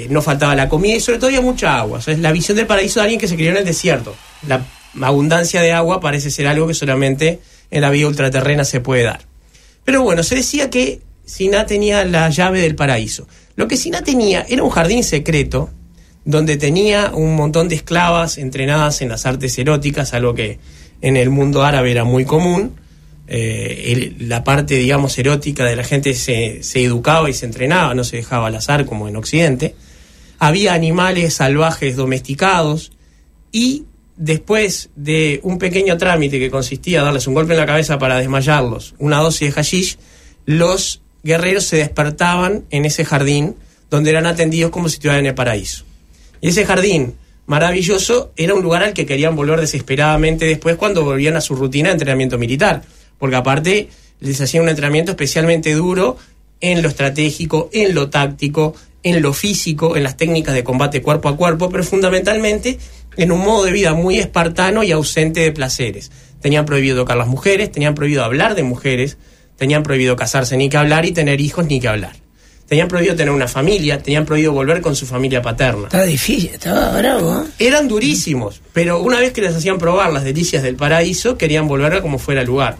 no 0.09 0.21
faltaba 0.21 0.55
la 0.55 0.69
comida 0.69 0.95
y 0.95 0.99
sobre 1.01 1.17
todo 1.17 1.27
había 1.27 1.41
mucha 1.41 1.77
agua. 1.77 1.99
Es 2.05 2.19
la 2.19 2.31
visión 2.31 2.55
del 2.55 2.67
paraíso 2.67 2.99
de 2.99 3.05
alguien 3.05 3.19
que 3.19 3.27
se 3.27 3.35
crió 3.35 3.49
en 3.49 3.57
el 3.57 3.65
desierto. 3.65 4.15
La 4.47 4.63
abundancia 5.01 5.61
de 5.61 5.73
agua 5.73 5.99
parece 5.99 6.31
ser 6.31 6.47
algo 6.47 6.67
que 6.67 6.73
solamente 6.73 7.39
en 7.71 7.81
la 7.81 7.89
vida 7.89 8.07
ultraterrena 8.07 8.63
se 8.63 8.79
puede 8.79 9.03
dar. 9.03 9.21
Pero 9.83 10.03
bueno, 10.03 10.23
se 10.23 10.35
decía 10.35 10.69
que 10.69 11.01
Siná 11.25 11.65
tenía 11.65 12.05
la 12.05 12.29
llave 12.29 12.61
del 12.61 12.75
paraíso. 12.75 13.27
Lo 13.55 13.67
que 13.67 13.77
Siná 13.77 14.03
tenía 14.03 14.45
era 14.47 14.63
un 14.63 14.69
jardín 14.69 15.03
secreto 15.03 15.69
donde 16.25 16.57
tenía 16.57 17.11
un 17.13 17.35
montón 17.35 17.69
de 17.69 17.75
esclavas 17.75 18.37
entrenadas 18.37 19.01
en 19.01 19.09
las 19.09 19.25
artes 19.25 19.57
eróticas, 19.57 20.13
algo 20.13 20.35
que 20.35 20.59
en 21.01 21.17
el 21.17 21.29
mundo 21.29 21.63
árabe 21.63 21.91
era 21.91 22.03
muy 22.03 22.25
común. 22.25 22.75
Eh, 23.31 24.15
la 24.21 24.43
parte, 24.43 24.73
digamos, 24.75 25.15
erótica 25.19 25.63
de 25.63 25.75
la 25.75 25.83
gente 25.83 26.15
se, 26.15 26.61
educaba 26.83 27.29
y 27.29 27.33
se 27.33 27.45
entrenaba, 27.45 27.93
no 27.93 28.03
se 28.03 28.17
dejaba 28.17 28.47
al 28.47 28.55
azar 28.55 28.87
como 28.87 29.07
en 29.07 29.15
Occidente. 29.15 29.75
Había 30.39 30.73
animales 30.73 31.35
salvajes 31.35 31.95
domesticados 31.95 32.91
y 33.51 33.85
después 34.17 34.89
de 34.95 35.41
un 35.43 35.59
pequeño 35.59 35.95
trámite 35.97 36.39
que 36.39 36.49
consistía 36.49 36.99
en 36.99 37.05
darles 37.05 37.27
un 37.27 37.35
golpe 37.35 37.53
en 37.53 37.59
la 37.59 37.67
cabeza 37.67 37.99
para 37.99 38.17
desmayarlos, 38.17 38.95
una 38.97 39.17
dosis 39.17 39.53
de 39.53 39.61
hashish, 39.61 39.97
los 40.45 41.01
guerreros 41.23 41.65
se 41.65 41.77
despertaban 41.77 42.65
en 42.71 42.85
ese 42.85 43.05
jardín 43.05 43.55
donde 43.91 44.09
eran 44.09 44.25
atendidos 44.25 44.71
como 44.71 44.89
si 44.89 44.95
estuvieran 44.95 45.19
en 45.19 45.27
el 45.27 45.35
paraíso. 45.35 45.83
Y 46.41 46.49
ese 46.49 46.65
jardín 46.65 47.13
maravilloso 47.45 48.31
era 48.35 48.55
un 48.55 48.63
lugar 48.63 48.81
al 48.81 48.93
que 48.93 49.05
querían 49.05 49.35
volver 49.35 49.59
desesperadamente 49.59 50.45
después 50.45 50.77
cuando 50.77 51.03
volvían 51.03 51.35
a 51.35 51.41
su 51.41 51.55
rutina 51.55 51.89
de 51.89 51.93
entrenamiento 51.93 52.39
militar, 52.39 52.81
porque 53.19 53.35
aparte 53.35 53.89
les 54.19 54.41
hacían 54.41 54.63
un 54.63 54.69
entrenamiento 54.69 55.11
especialmente 55.11 55.73
duro 55.73 56.17
en 56.61 56.81
lo 56.81 56.89
estratégico, 56.89 57.69
en 57.71 57.93
lo 57.93 58.09
táctico, 58.09 58.73
en 59.03 59.21
lo 59.21 59.33
físico, 59.33 59.95
en 59.95 60.03
las 60.03 60.17
técnicas 60.17 60.53
de 60.53 60.63
combate 60.63 61.01
cuerpo 61.01 61.29
a 61.29 61.37
cuerpo, 61.37 61.69
pero 61.69 61.83
fundamentalmente 61.83 62.79
en 63.17 63.31
un 63.31 63.39
modo 63.39 63.65
de 63.65 63.71
vida 63.71 63.93
muy 63.93 64.19
espartano 64.19 64.83
y 64.83 64.91
ausente 64.91 65.41
de 65.41 65.51
placeres. 65.51 66.11
Tenían 66.41 66.65
prohibido 66.65 66.97
tocar 66.97 67.17
las 67.17 67.27
mujeres, 67.27 67.71
tenían 67.71 67.95
prohibido 67.95 68.23
hablar 68.23 68.55
de 68.55 68.63
mujeres, 68.63 69.17
tenían 69.57 69.83
prohibido 69.83 70.15
casarse 70.15 70.57
ni 70.57 70.69
que 70.69 70.77
hablar 70.77 71.05
y 71.05 71.11
tener 71.11 71.41
hijos 71.41 71.65
ni 71.65 71.79
que 71.79 71.87
hablar. 71.87 72.15
Tenían 72.67 72.87
prohibido 72.87 73.15
tener 73.15 73.33
una 73.33 73.47
familia, 73.47 73.97
tenían 73.97 74.25
prohibido 74.25 74.53
volver 74.53 74.79
con 74.79 74.95
su 74.95 75.07
familia 75.07 75.41
paterna. 75.41 75.85
Estaba 75.85 76.03
difícil, 76.03 76.51
estaba 76.53 76.95
bravo. 76.95 77.41
¿eh? 77.41 77.65
Eran 77.67 77.87
durísimos, 77.87 78.61
pero 78.73 79.01
una 79.01 79.19
vez 79.19 79.33
que 79.33 79.41
les 79.41 79.55
hacían 79.55 79.79
probar 79.79 80.13
las 80.13 80.23
delicias 80.23 80.61
del 80.61 80.75
paraíso, 80.75 81.35
querían 81.35 81.67
volver 81.67 81.95
a 81.95 82.01
como 82.01 82.19
fuera 82.19 82.41
el 82.41 82.47
lugar. 82.47 82.77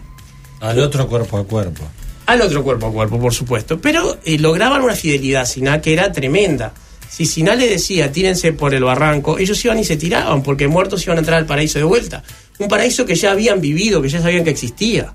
Al 0.60 0.80
otro 0.80 1.08
cuerpo 1.08 1.38
a 1.38 1.46
cuerpo. 1.46 1.84
Al 2.26 2.42
otro 2.42 2.64
cuerpo 2.64 2.88
a 2.88 2.92
cuerpo, 2.92 3.20
por 3.20 3.34
supuesto. 3.34 3.80
Pero 3.80 4.18
eh, 4.24 4.38
lograban 4.38 4.82
una 4.82 4.96
fidelidad 4.96 5.46
Siná 5.46 5.82
que 5.82 5.94
era 5.94 6.12
tremenda. 6.12 6.74
Si 7.10 7.26
Siná 7.26 7.56
le 7.56 7.68
decía, 7.68 8.12
tírense 8.12 8.54
por 8.54 8.74
el 8.76 8.84
barranco, 8.84 9.40
ellos 9.40 9.64
iban 9.66 9.80
y 9.80 9.84
se 9.84 9.98
tiraban, 9.98 10.44
porque 10.44 10.68
muertos 10.68 11.04
iban 11.06 11.18
a 11.18 11.20
entrar 11.22 11.40
al 11.40 11.46
paraíso 11.46 11.80
de 11.80 11.86
vuelta. 11.86 12.24
Un 12.60 12.68
paraíso 12.68 13.06
que 13.06 13.16
ya 13.16 13.32
habían 13.32 13.60
vivido, 13.60 14.02
que 14.02 14.10
ya 14.10 14.22
sabían 14.22 14.44
que 14.44 14.52
existía, 14.52 15.14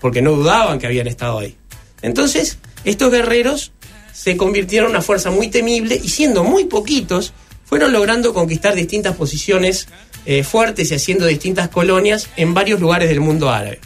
porque 0.00 0.22
no 0.22 0.32
dudaban 0.32 0.78
que 0.78 0.86
habían 0.86 1.08
estado 1.08 1.40
ahí. 1.40 1.56
Entonces, 2.02 2.58
estos 2.84 3.10
guerreros 3.10 3.72
se 4.12 4.36
convirtieron 4.36 4.90
en 4.90 4.96
una 4.96 5.02
fuerza 5.02 5.30
muy 5.30 5.48
temible 5.48 6.00
y 6.02 6.08
siendo 6.08 6.44
muy 6.44 6.66
poquitos, 6.66 7.32
fueron 7.64 7.92
logrando 7.92 8.32
conquistar 8.32 8.74
distintas 8.74 9.16
posiciones 9.16 9.88
eh, 10.24 10.44
fuertes 10.44 10.90
y 10.90 10.94
haciendo 10.94 11.26
distintas 11.26 11.68
colonias 11.68 12.28
en 12.36 12.54
varios 12.54 12.80
lugares 12.80 13.08
del 13.08 13.20
mundo 13.20 13.50
árabe. 13.50 13.80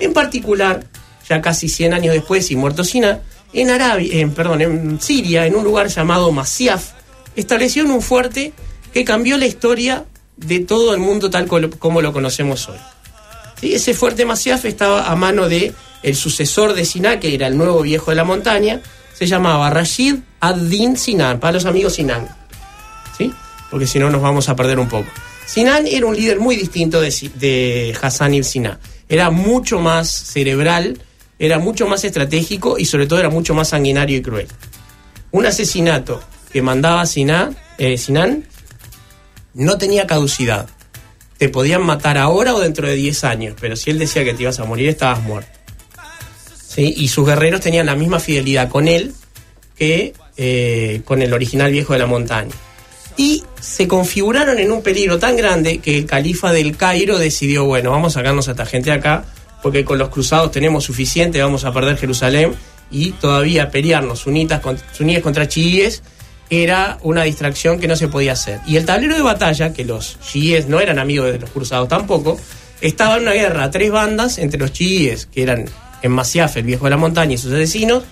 En 0.00 0.12
particular, 0.12 0.84
ya 1.28 1.40
casi 1.40 1.68
100 1.68 1.94
años 1.94 2.14
después 2.14 2.50
y 2.50 2.56
muerto 2.56 2.84
Sina, 2.84 3.20
en 3.52 3.70
Arabia, 3.70 4.20
en, 4.20 4.32
perdón, 4.32 4.60
en 4.62 5.00
Siria, 5.00 5.46
en 5.46 5.54
un 5.54 5.64
lugar 5.64 5.88
llamado 5.88 6.32
Masyaf, 6.32 6.92
establecieron 7.36 7.90
un 7.90 8.02
fuerte 8.02 8.52
que 8.92 9.04
cambió 9.04 9.36
la 9.36 9.46
historia 9.46 10.04
de 10.36 10.60
todo 10.60 10.94
el 10.94 11.00
mundo 11.00 11.30
tal 11.30 11.46
como 11.46 12.00
lo 12.00 12.12
conocemos 12.12 12.68
hoy. 12.68 12.78
Ese 13.62 13.92
fuerte 13.92 14.24
Masyaf 14.24 14.64
estaba 14.64 15.10
a 15.10 15.16
mano 15.16 15.48
de 15.48 15.74
el 16.02 16.16
sucesor 16.16 16.72
de 16.72 16.84
Siná, 16.84 17.20
que 17.20 17.34
era 17.34 17.46
el 17.46 17.58
nuevo 17.58 17.82
viejo 17.82 18.10
de 18.10 18.16
la 18.16 18.24
montaña, 18.24 18.80
se 19.14 19.26
llamaba 19.26 19.68
Rashid 19.68 20.16
ad-Din 20.40 20.96
Sinan, 20.96 21.40
para 21.40 21.52
los 21.52 21.66
amigos 21.66 21.94
Sinan. 21.94 22.26
¿Sí? 23.18 23.30
Porque 23.70 23.86
si 23.86 23.98
no 23.98 24.08
nos 24.08 24.22
vamos 24.22 24.48
a 24.48 24.56
perder 24.56 24.78
un 24.78 24.88
poco. 24.88 25.08
Sinan 25.46 25.86
era 25.86 26.06
un 26.06 26.16
líder 26.16 26.40
muy 26.40 26.56
distinto 26.56 27.00
de, 27.00 27.30
de 27.34 27.96
Hassan 28.00 28.34
ibn 28.34 28.44
Siná. 28.44 28.80
Era 29.10 29.30
mucho 29.30 29.80
más 29.80 30.08
cerebral, 30.08 31.02
era 31.38 31.58
mucho 31.58 31.86
más 31.86 32.04
estratégico 32.04 32.78
y 32.78 32.86
sobre 32.86 33.06
todo 33.06 33.18
era 33.18 33.28
mucho 33.28 33.52
más 33.54 33.68
sanguinario 33.68 34.16
y 34.16 34.22
cruel. 34.22 34.48
Un 35.32 35.44
asesinato 35.44 36.22
que 36.52 36.62
mandaba 36.62 37.04
Siná, 37.04 37.50
eh, 37.76 37.98
Sinan 37.98 38.46
no 39.52 39.76
tenía 39.76 40.06
caducidad. 40.06 40.68
Te 41.36 41.48
podían 41.48 41.82
matar 41.82 42.16
ahora 42.16 42.54
o 42.54 42.60
dentro 42.60 42.86
de 42.86 42.94
10 42.94 43.24
años, 43.24 43.56
pero 43.60 43.76
si 43.76 43.90
él 43.90 43.98
decía 43.98 44.24
que 44.24 44.32
te 44.32 44.44
ibas 44.44 44.60
a 44.60 44.64
morir, 44.64 44.88
estabas 44.88 45.22
muerto. 45.22 45.50
¿sí? 46.68 46.94
y 46.96 47.08
sus 47.08 47.26
guerreros 47.26 47.60
tenían 47.60 47.86
la 47.86 47.96
misma 47.96 48.20
fidelidad 48.20 48.68
con 48.68 48.86
él 48.86 49.12
que 49.76 50.14
eh, 50.36 51.02
con 51.04 51.20
el 51.20 51.32
original 51.32 51.72
viejo 51.72 51.94
de 51.94 51.98
la 51.98 52.06
montaña. 52.06 52.52
Y 53.20 53.44
se 53.60 53.86
configuraron 53.86 54.58
en 54.60 54.72
un 54.72 54.82
peligro 54.82 55.18
tan 55.18 55.36
grande 55.36 55.80
que 55.80 55.98
el 55.98 56.06
califa 56.06 56.52
del 56.52 56.78
Cairo 56.78 57.18
decidió, 57.18 57.66
bueno, 57.66 57.90
vamos 57.90 58.16
a 58.16 58.20
sacarnos 58.20 58.48
a 58.48 58.52
esta 58.52 58.64
gente 58.64 58.90
acá, 58.92 59.26
porque 59.62 59.84
con 59.84 59.98
los 59.98 60.08
cruzados 60.08 60.50
tenemos 60.52 60.84
suficiente, 60.84 61.42
vamos 61.42 61.66
a 61.66 61.72
perder 61.74 61.98
Jerusalén 61.98 62.54
y 62.90 63.10
todavía 63.10 63.70
pelearnos 63.70 64.20
sunitas, 64.20 64.62
suníes 64.94 65.22
contra 65.22 65.46
chiíes 65.46 66.02
era 66.48 66.96
una 67.02 67.24
distracción 67.24 67.78
que 67.78 67.86
no 67.88 67.94
se 67.94 68.08
podía 68.08 68.32
hacer. 68.32 68.60
Y 68.66 68.76
el 68.76 68.86
tablero 68.86 69.14
de 69.14 69.20
batalla, 69.20 69.74
que 69.74 69.84
los 69.84 70.18
chiíes 70.20 70.66
no 70.66 70.80
eran 70.80 70.98
amigos 70.98 71.30
de 71.30 71.40
los 71.40 71.50
cruzados 71.50 71.88
tampoco, 71.88 72.40
estaba 72.80 73.18
en 73.18 73.24
una 73.24 73.32
guerra 73.32 73.70
tres 73.70 73.90
bandas 73.90 74.38
entre 74.38 74.58
los 74.58 74.72
chiíes, 74.72 75.26
que 75.26 75.42
eran 75.42 75.66
en 76.00 76.10
Masyaf, 76.10 76.56
el 76.56 76.64
viejo 76.64 76.84
de 76.84 76.90
la 76.92 76.96
montaña 76.96 77.34
y 77.34 77.38
sus 77.38 77.52
asesinos, 77.52 78.02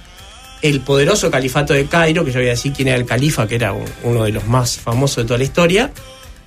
el 0.62 0.80
poderoso 0.80 1.30
califato 1.30 1.72
de 1.72 1.86
Cairo, 1.86 2.24
que 2.24 2.32
yo 2.32 2.40
voy 2.40 2.48
a 2.48 2.52
decir 2.52 2.72
quién 2.72 2.88
era 2.88 2.96
el 2.96 3.06
califa, 3.06 3.46
que 3.46 3.56
era 3.56 3.74
uno 4.02 4.24
de 4.24 4.32
los 4.32 4.46
más 4.46 4.78
famosos 4.78 5.18
de 5.18 5.24
toda 5.24 5.38
la 5.38 5.44
historia, 5.44 5.92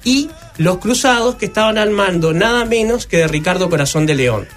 y 0.03 0.29
los 0.57 0.79
cruzados 0.79 1.35
que 1.35 1.45
estaban 1.45 1.77
al 1.77 1.91
mando 1.91 2.33
nada 2.33 2.65
menos 2.65 3.05
que 3.05 3.17
de 3.17 3.27
Ricardo 3.27 3.69
Corazón 3.69 4.05
de 4.05 4.15
León, 4.15 4.47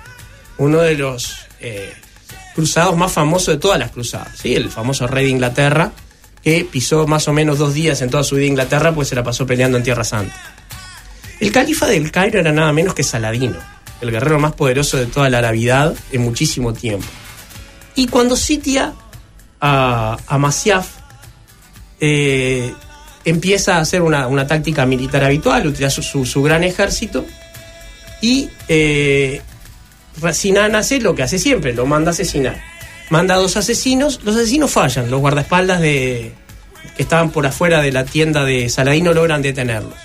uno 0.59 0.81
de 0.81 0.95
los 0.97 1.37
eh, 1.61 1.93
cruzados 2.55 2.97
más 2.97 3.13
famosos 3.13 3.55
de 3.55 3.61
todas 3.61 3.79
las 3.79 3.91
cruzadas, 3.91 4.39
¿sí? 4.41 4.55
el 4.55 4.71
famoso 4.71 5.07
rey 5.07 5.27
de 5.27 5.31
Inglaterra, 5.31 5.93
que 6.43 6.67
pisó 6.71 7.07
más 7.07 7.27
o 7.29 7.33
menos 7.33 7.59
dos 7.59 7.75
días 7.75 8.03
en 8.03 8.11
toda 8.11 8.25
su 8.25 8.37
vida 8.37 8.47
Inglaterra, 8.47 8.95
pues 8.95 9.09
se 9.09 9.15
la 9.15 9.23
pasó 9.23 9.47
peleando 9.47 9.79
en 9.79 9.85
Tierra 9.85 10.05
Santa. 10.05 10.35
El 11.41 11.53
califa 11.53 11.87
del 11.87 12.11
Cairo 12.11 12.39
era 12.39 12.53
nada 12.53 12.73
menos 12.73 12.95
que 12.95 13.03
Saladino 13.03 13.59
el 14.01 14.11
guerrero 14.11 14.39
más 14.39 14.53
poderoso 14.53 14.97
de 14.97 15.07
toda 15.07 15.31
la 15.31 15.39
Arabidad 15.39 15.95
en 16.13 16.23
muchísimo 16.23 16.73
tiempo. 16.73 17.07
Y 17.95 18.09
cuando 18.09 18.37
sitia 18.37 18.93
a, 19.61 20.17
a 20.27 20.53
eh, 22.01 22.75
empieza 23.25 23.77
a 23.77 23.81
hacer 23.81 24.03
una, 24.03 24.47
táctica 24.47 24.87
militar 24.87 25.25
habitual, 25.25 25.67
utiliza 25.67 26.03
su, 26.03 26.43
gran 26.43 26.65
ejército 26.65 27.25
y 28.21 28.51
eh, 28.69 29.41
Sinan 30.33 30.75
hace 30.75 31.01
lo 31.01 31.15
que 31.15 31.23
hace 31.23 31.39
siempre, 31.39 31.73
lo 31.73 31.87
manda 31.87 32.11
a 32.11 32.13
asesinar. 32.13 32.61
Manda 33.11 33.35
a 33.35 33.39
dos 33.39 33.57
asesinos, 33.57 34.21
los 34.25 34.37
asesinos 34.37 34.71
fallan, 34.71 35.11
los 35.11 35.21
guardaespaldas 35.21 35.81
de, 35.81 36.33
que 36.97 37.03
estaban 37.03 37.31
por 37.31 37.47
afuera 37.47 37.81
de 37.83 37.93
la 37.93 38.05
tienda 38.05 38.45
de 38.45 38.69
Saladino 38.69 39.13
logran 39.13 39.43
detenerlos. 39.43 39.99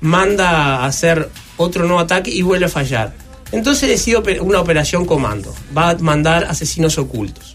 Manda 0.00 0.76
a 0.76 0.86
hacer 0.86 1.30
otro 1.56 1.84
nuevo 1.84 2.00
ataque 2.00 2.30
y 2.30 2.42
vuelve 2.42 2.66
a 2.66 2.68
fallar. 2.68 3.12
Entonces 3.52 3.88
decide 3.88 4.40
una 4.40 4.60
operación 4.60 5.04
comando. 5.04 5.54
Va 5.76 5.90
a 5.90 5.98
mandar 5.98 6.44
asesinos 6.44 6.98
ocultos. 6.98 7.51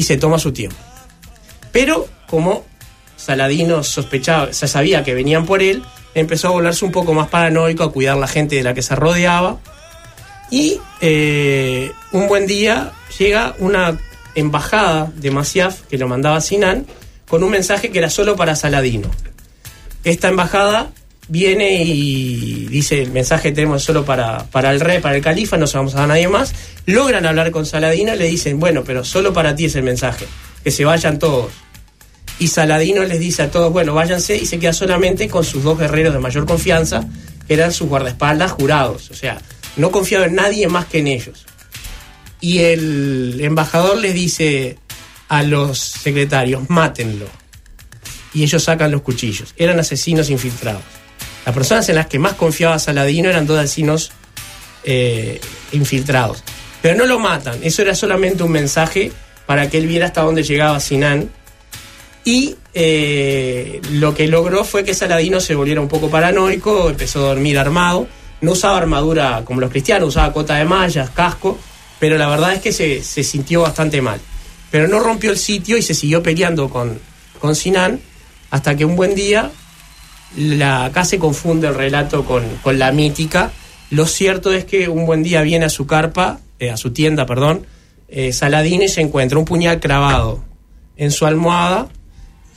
Y 0.00 0.04
se 0.04 0.16
toma 0.16 0.38
su 0.38 0.50
tiempo. 0.50 0.78
Pero 1.72 2.08
como 2.26 2.64
Saladino 3.18 3.82
sospechaba, 3.82 4.50
se 4.54 4.66
sabía 4.66 5.04
que 5.04 5.12
venían 5.12 5.44
por 5.44 5.62
él, 5.62 5.82
empezó 6.14 6.48
a 6.48 6.52
volverse 6.52 6.86
un 6.86 6.90
poco 6.90 7.12
más 7.12 7.28
paranoico, 7.28 7.84
a 7.84 7.92
cuidar 7.92 8.16
la 8.16 8.26
gente 8.26 8.56
de 8.56 8.62
la 8.62 8.72
que 8.72 8.80
se 8.80 8.96
rodeaba. 8.96 9.58
Y 10.50 10.80
eh, 11.02 11.92
un 12.12 12.28
buen 12.28 12.46
día 12.46 12.92
llega 13.18 13.54
una 13.58 13.98
embajada 14.34 15.12
de 15.16 15.30
Masyaf 15.30 15.82
que 15.82 15.98
lo 15.98 16.08
mandaba 16.08 16.40
Sinan 16.40 16.86
con 17.28 17.44
un 17.44 17.50
mensaje 17.50 17.90
que 17.90 17.98
era 17.98 18.08
solo 18.08 18.36
para 18.36 18.56
Saladino. 18.56 19.10
Esta 20.02 20.28
embajada 20.28 20.92
viene 21.30 21.84
y 21.84 22.66
dice 22.66 23.02
el 23.02 23.12
mensaje 23.12 23.52
tenemos 23.52 23.84
solo 23.84 24.04
para, 24.04 24.44
para 24.46 24.72
el 24.72 24.80
rey, 24.80 25.00
para 25.00 25.16
el 25.16 25.22
califa, 25.22 25.56
no 25.56 25.66
se 25.66 25.78
vamos 25.78 25.94
a 25.94 25.98
dar 25.98 26.04
a 26.04 26.08
nadie 26.08 26.28
más. 26.28 26.52
Logran 26.86 27.24
hablar 27.24 27.52
con 27.52 27.64
Saladino 27.64 28.14
le 28.16 28.26
dicen, 28.26 28.58
bueno, 28.58 28.82
pero 28.84 29.04
solo 29.04 29.32
para 29.32 29.54
ti 29.54 29.66
es 29.66 29.76
el 29.76 29.84
mensaje, 29.84 30.26
que 30.62 30.70
se 30.70 30.84
vayan 30.84 31.18
todos. 31.18 31.52
Y 32.40 32.48
Saladino 32.48 33.04
les 33.04 33.20
dice 33.20 33.42
a 33.42 33.50
todos, 33.50 33.72
bueno, 33.72 33.94
váyanse 33.94 34.36
y 34.36 34.46
se 34.46 34.58
queda 34.58 34.72
solamente 34.72 35.28
con 35.28 35.44
sus 35.44 35.62
dos 35.62 35.78
guerreros 35.78 36.12
de 36.12 36.18
mayor 36.18 36.46
confianza, 36.46 37.06
que 37.46 37.54
eran 37.54 37.72
sus 37.72 37.88
guardaespaldas 37.88 38.50
jurados. 38.52 39.10
O 39.10 39.14
sea, 39.14 39.40
no 39.76 39.90
confiaba 39.92 40.26
en 40.26 40.34
nadie 40.34 40.66
más 40.66 40.86
que 40.86 40.98
en 40.98 41.06
ellos. 41.06 41.46
Y 42.40 42.58
el 42.60 43.38
embajador 43.40 43.98
les 43.98 44.14
dice 44.14 44.78
a 45.28 45.42
los 45.44 45.78
secretarios, 45.78 46.68
mátenlo. 46.68 47.26
Y 48.32 48.42
ellos 48.42 48.64
sacan 48.64 48.90
los 48.90 49.02
cuchillos. 49.02 49.54
Eran 49.56 49.78
asesinos 49.78 50.30
infiltrados. 50.30 50.99
Las 51.44 51.54
personas 51.54 51.88
en 51.88 51.96
las 51.96 52.06
que 52.06 52.18
más 52.18 52.34
confiaba 52.34 52.78
Saladino 52.78 53.30
eran 53.30 53.46
dos 53.46 53.58
vecinos 53.58 54.12
eh, 54.84 55.40
infiltrados. 55.72 56.42
Pero 56.82 56.96
no 56.96 57.06
lo 57.06 57.18
matan, 57.18 57.58
eso 57.62 57.82
era 57.82 57.94
solamente 57.94 58.42
un 58.42 58.52
mensaje 58.52 59.12
para 59.46 59.68
que 59.68 59.78
él 59.78 59.86
viera 59.86 60.06
hasta 60.06 60.22
dónde 60.22 60.42
llegaba 60.42 60.80
Sinan. 60.80 61.30
Y 62.24 62.56
eh, 62.74 63.80
lo 63.92 64.14
que 64.14 64.28
logró 64.28 64.64
fue 64.64 64.84
que 64.84 64.94
Saladino 64.94 65.40
se 65.40 65.54
volviera 65.54 65.80
un 65.80 65.88
poco 65.88 66.08
paranoico, 66.08 66.88
empezó 66.88 67.20
a 67.20 67.28
dormir 67.30 67.58
armado. 67.58 68.06
No 68.42 68.52
usaba 68.52 68.78
armadura 68.78 69.42
como 69.44 69.60
los 69.60 69.70
cristianos, 69.70 70.10
usaba 70.10 70.32
cota 70.32 70.54
de 70.54 70.64
mallas, 70.64 71.10
casco, 71.10 71.58
pero 71.98 72.16
la 72.16 72.28
verdad 72.28 72.54
es 72.54 72.60
que 72.60 72.72
se, 72.72 73.24
sintió 73.24 73.62
bastante 73.62 74.00
mal. 74.00 74.20
Pero 74.70 74.88
no 74.88 75.00
rompió 75.00 75.30
el 75.30 75.38
sitio 75.38 75.76
y 75.76 75.82
se 75.82 75.94
siguió 75.94 76.22
peleando 76.22 76.70
con, 76.70 76.98
con 77.40 77.54
Sinan 77.54 78.00
hasta 78.50 78.76
que 78.76 78.84
un 78.84 78.96
buen 78.96 79.14
día 79.14 79.50
la, 80.36 80.84
acá 80.84 81.04
se 81.04 81.18
confunde 81.18 81.68
el 81.68 81.74
relato 81.74 82.24
con, 82.24 82.44
con 82.62 82.78
la 82.78 82.92
mítica. 82.92 83.50
Lo 83.90 84.06
cierto 84.06 84.52
es 84.52 84.64
que 84.64 84.88
un 84.88 85.06
buen 85.06 85.22
día 85.22 85.42
viene 85.42 85.64
a 85.64 85.70
su 85.70 85.86
carpa, 85.86 86.40
eh, 86.58 86.70
a 86.70 86.76
su 86.76 86.92
tienda, 86.92 87.26
perdón, 87.26 87.66
eh, 88.08 88.32
Saladino 88.32 88.84
y 88.84 88.88
se 88.88 89.00
encuentra 89.00 89.38
un 89.38 89.44
puñal 89.44 89.80
clavado 89.80 90.44
en 90.96 91.10
su 91.10 91.26
almohada 91.26 91.88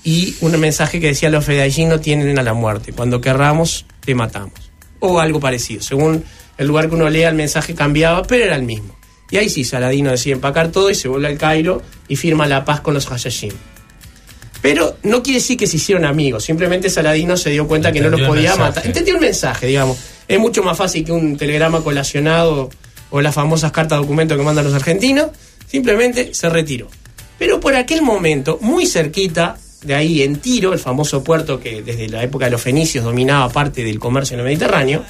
y 0.03 0.35
un 0.41 0.59
mensaje 0.59 0.99
que 0.99 1.07
decía 1.07 1.29
los 1.29 1.45
fedayín 1.45 1.89
no 1.89 1.99
tienen 1.99 2.37
a 2.37 2.43
la 2.43 2.53
muerte, 2.53 2.91
cuando 2.91 3.21
querramos 3.21 3.85
te 4.01 4.15
matamos. 4.15 4.71
O 4.99 5.19
algo 5.19 5.39
parecido, 5.39 5.81
según 5.81 6.23
el 6.57 6.67
lugar 6.67 6.89
que 6.89 6.95
uno 6.95 7.09
lea 7.09 7.29
el 7.29 7.35
mensaje 7.35 7.73
cambiaba, 7.73 8.23
pero 8.23 8.45
era 8.45 8.55
el 8.55 8.63
mismo. 8.63 8.95
Y 9.31 9.37
ahí 9.37 9.49
sí, 9.49 9.63
Saladino 9.63 10.11
decide 10.11 10.33
empacar 10.35 10.69
todo 10.69 10.89
y 10.89 10.95
se 10.95 11.07
vuelve 11.07 11.27
al 11.27 11.37
Cairo 11.37 11.81
y 12.07 12.15
firma 12.15 12.45
la 12.45 12.65
paz 12.65 12.81
con 12.81 12.93
los 12.93 13.07
Hashashim. 13.07 13.53
Pero 14.63 14.95
no 15.03 15.21
quiere 15.21 15.39
decir 15.39 15.57
que 15.57 15.67
se 15.67 15.75
hicieron 15.75 16.05
amigos, 16.05 16.45
simplemente 16.45 16.89
Saladino 16.89 17.35
se 17.35 17.49
dio 17.49 17.67
cuenta 17.67 17.91
que 17.91 17.99
no 17.99 18.09
los 18.09 18.21
podía 18.21 18.55
matar. 18.55 18.87
Entendió 18.87 19.15
el 19.15 19.19
mensaje, 19.19 19.67
digamos. 19.67 19.97
Es 20.25 20.39
mucho 20.39 20.63
más 20.63 20.77
fácil 20.77 21.03
que 21.03 21.11
un 21.11 21.35
telegrama 21.35 21.83
colacionado 21.83 22.69
o 23.09 23.19
las 23.19 23.35
famosas 23.35 23.73
cartas 23.73 23.99
documento 23.99 24.37
que 24.37 24.41
mandan 24.41 24.63
los 24.63 24.73
argentinos. 24.73 25.31
Simplemente 25.67 26.33
se 26.33 26.49
retiró. 26.49 26.87
Pero 27.37 27.59
por 27.59 27.75
aquel 27.75 28.03
momento, 28.03 28.57
muy 28.61 28.85
cerquita 28.85 29.57
de 29.81 29.95
ahí, 29.95 30.23
en 30.23 30.37
Tiro, 30.37 30.71
el 30.71 30.79
famoso 30.79 31.25
puerto 31.25 31.59
que 31.59 31.81
desde 31.81 32.07
la 32.07 32.23
época 32.23 32.45
de 32.45 32.51
los 32.51 32.61
fenicios 32.61 33.03
dominaba 33.03 33.49
parte 33.49 33.83
del 33.83 33.99
comercio 33.99 34.35
en 34.35 34.39
el 34.39 34.45
Mediterráneo, 34.45 35.03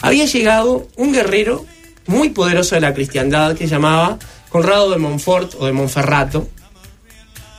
había 0.00 0.26
llegado 0.26 0.86
un 0.96 1.12
guerrero 1.12 1.66
muy 2.06 2.28
poderoso 2.30 2.76
de 2.76 2.82
la 2.82 2.94
cristiandad 2.94 3.56
que 3.56 3.64
se 3.64 3.70
llamaba 3.70 4.20
Conrado 4.48 4.92
de 4.92 4.98
Montfort 4.98 5.54
o 5.58 5.66
de 5.66 5.72
Monferrato, 5.72 6.46